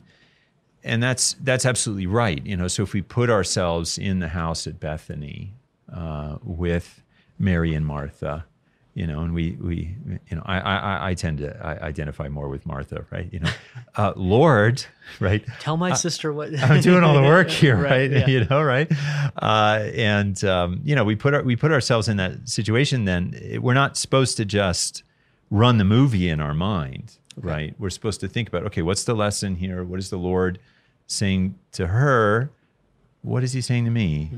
and 0.83 1.01
that's 1.01 1.35
that's 1.41 1.65
absolutely 1.65 2.07
right. 2.07 2.45
You 2.45 2.57
know, 2.57 2.67
so 2.67 2.83
if 2.83 2.93
we 2.93 3.01
put 3.01 3.29
ourselves 3.29 3.97
in 3.97 4.19
the 4.19 4.29
house 4.29 4.67
at 4.67 4.79
Bethany 4.79 5.53
uh, 5.93 6.37
with 6.43 7.01
Mary 7.37 7.73
and 7.73 7.85
Martha, 7.85 8.45
you 8.93 9.07
know, 9.07 9.21
and 9.21 9.33
we 9.33 9.57
we 9.61 9.95
you 10.29 10.35
know, 10.35 10.43
I 10.45 10.59
I, 10.59 11.09
I 11.09 11.13
tend 11.13 11.39
to 11.39 11.55
I 11.65 11.79
identify 11.87 12.27
more 12.27 12.49
with 12.49 12.65
Martha, 12.65 13.05
right? 13.11 13.29
You 13.31 13.39
know, 13.39 13.49
uh, 13.95 14.13
Lord, 14.15 14.83
right? 15.19 15.45
Tell 15.59 15.77
my 15.77 15.93
sister 15.93 16.33
what 16.33 16.57
I'm 16.59 16.81
doing 16.81 17.03
all 17.03 17.13
the 17.13 17.21
work 17.21 17.49
here, 17.61 17.75
right? 17.75 18.11
yeah. 18.11 18.27
You 18.27 18.45
know, 18.45 18.61
right? 18.61 18.91
Uh, 19.35 19.89
and 19.95 20.43
um, 20.43 20.81
you 20.83 20.95
know, 20.95 21.03
we 21.03 21.15
put 21.15 21.33
our, 21.33 21.43
we 21.43 21.55
put 21.55 21.71
ourselves 21.71 22.07
in 22.07 22.17
that 22.17 22.49
situation. 22.49 23.05
Then 23.05 23.59
we're 23.61 23.73
not 23.73 23.95
supposed 23.97 24.37
to 24.37 24.45
just 24.45 25.03
run 25.51 25.77
the 25.77 25.85
movie 25.85 26.29
in 26.29 26.39
our 26.39 26.53
mind, 26.53 27.17
right? 27.45 27.75
We're 27.79 27.89
supposed 27.89 28.19
to 28.21 28.27
think 28.27 28.47
about, 28.47 28.63
okay, 28.65 28.81
what's 28.81 29.03
the 29.03 29.13
lesson 29.15 29.55
here? 29.55 29.83
What 29.83 29.99
is 29.99 30.09
the 30.09 30.17
Lord 30.17 30.59
saying 31.07 31.55
to 31.73 31.87
her? 31.87 32.51
What 33.21 33.43
is 33.43 33.53
He 33.53 33.61
saying 33.61 33.85
to 33.85 33.91
me? 33.91 34.31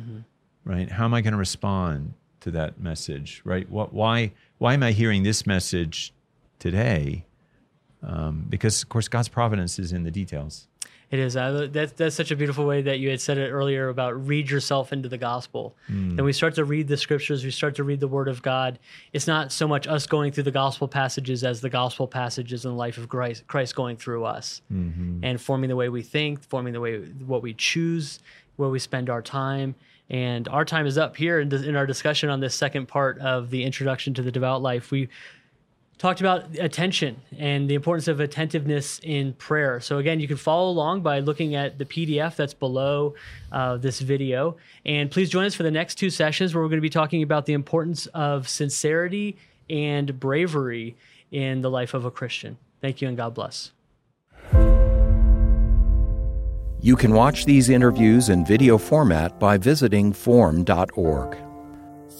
Right? 0.64 0.90
How 0.92 1.06
am 1.06 1.14
I 1.14 1.22
going 1.22 1.34
to 1.34 1.40
respond 1.40 2.14
to 2.42 2.52
that 2.52 2.80
message? 2.80 3.42
Right? 3.44 3.70
What? 3.70 3.94
Why? 3.94 4.32
Why 4.58 4.74
am 4.74 4.84
I 4.84 4.92
hearing 4.92 5.24
this 5.24 5.46
message 5.48 6.14
today? 6.60 7.26
Um, 8.04 8.46
because 8.50 8.82
of 8.82 8.90
course 8.90 9.08
God's 9.08 9.28
providence 9.28 9.78
is 9.78 9.92
in 9.92 10.04
the 10.04 10.12
details. 10.12 10.68
It 11.12 11.20
is. 11.20 11.36
I, 11.36 11.68
that's 11.68 11.92
that's 11.92 12.16
such 12.16 12.32
a 12.32 12.38
beautiful 12.38 12.66
way 12.66 12.82
that 12.84 13.00
you 13.00 13.10
had 13.10 13.20
said 13.20 13.38
it 13.38 13.52
earlier 13.52 13.90
about 13.90 14.26
read 14.26 14.50
yourself 14.50 14.94
into 14.94 15.10
the 15.10 15.18
gospel. 15.18 15.76
Hmm. 15.88 16.16
Then 16.16 16.24
we 16.24 16.32
start 16.32 16.56
to 16.56 16.64
read 16.64 16.88
the 16.88 16.96
scriptures. 16.96 17.44
We 17.44 17.52
start 17.52 17.76
to 17.76 17.84
read 17.84 18.00
the 18.00 18.08
Word 18.08 18.30
of 18.30 18.42
God. 18.42 18.80
It's 19.12 19.28
not 19.28 19.52
so 19.52 19.68
much 19.68 19.88
us 19.88 20.08
going 20.08 20.32
through 20.32 20.44
the 20.44 20.52
gospel 20.52 20.88
passages 20.88 21.44
as 21.44 21.60
the 21.60 21.70
gospel 21.70 22.08
passages 22.08 22.64
in 22.64 22.72
the 22.72 22.78
life 22.78 22.98
of 22.98 23.10
Christ, 23.10 23.46
Christ 23.48 23.76
going 23.76 23.98
through 23.98 24.24
us 24.24 24.62
Mm-hmm. 24.72 25.24
and 25.24 25.40
forming 25.40 25.68
the 25.70 25.76
way 25.76 25.90
we 25.90 26.02
think, 26.02 26.42
forming 26.44 26.72
the 26.74 26.80
way 26.80 27.00
what 27.00 27.42
we 27.42 27.54
choose, 27.54 28.20
where 28.56 28.70
we 28.70 28.80
spend 28.80 29.10
our 29.10 29.22
time. 29.22 29.76
And 30.10 30.48
our 30.48 30.66
time 30.66 30.86
is 30.86 30.98
up 30.98 31.16
here 31.18 31.40
in, 31.40 31.50
the, 31.50 31.68
in 31.68 31.76
our 31.76 31.86
discussion 31.86 32.30
on 32.30 32.40
this 32.40 32.56
second 32.56 32.88
part 32.88 33.20
of 33.20 33.50
the 33.50 33.64
introduction 33.64 34.14
to 34.14 34.22
the 34.22 34.32
devout 34.32 34.62
life. 34.62 34.92
We 34.92 35.10
talked 36.02 36.20
about 36.20 36.58
attention 36.58 37.22
and 37.38 37.70
the 37.70 37.76
importance 37.76 38.08
of 38.08 38.20
attentiveness 38.20 39.00
in 39.04 39.34
prayer. 39.34 39.80
So, 39.80 40.00
again, 40.00 40.20
you 40.20 40.28
can 40.28 40.36
follow 40.36 40.68
along 40.68 41.02
by 41.02 41.20
looking 41.20 41.54
at 41.54 41.78
the 41.78 41.86
PDF 41.86 42.36
that's 42.36 42.56
below 42.56 43.14
uh, 43.52 43.78
this 43.78 44.00
video. 44.00 44.58
And 44.84 45.12
please 45.12 45.30
join 45.30 45.46
us 45.46 45.54
for 45.54 45.62
the 45.62 45.70
next 45.70 45.96
two 45.96 46.10
sessions 46.10 46.56
where 46.56 46.64
we're 46.64 46.70
going 46.70 46.78
to 46.78 46.82
be 46.82 46.90
talking 46.90 47.22
about 47.22 47.46
the 47.46 47.54
importance 47.54 48.08
of 48.08 48.50
sincerity 48.50 49.38
and 49.70 50.20
bravery 50.20 50.98
in 51.30 51.62
the 51.62 51.70
life 51.70 51.94
of 51.94 52.04
a 52.04 52.12
Christian. 52.12 52.58
Thank 52.82 53.04
you 53.04 53.08
and 53.08 53.16
God 53.16 53.36
bless. 53.36 53.72
You 56.82 56.96
can 56.96 57.14
watch 57.14 57.46
these 57.46 57.70
interviews 57.70 58.30
in 58.30 58.44
video 58.44 58.80
format 58.80 59.40
by 59.40 59.60
visiting 59.60 60.14
form.org. 60.14 61.51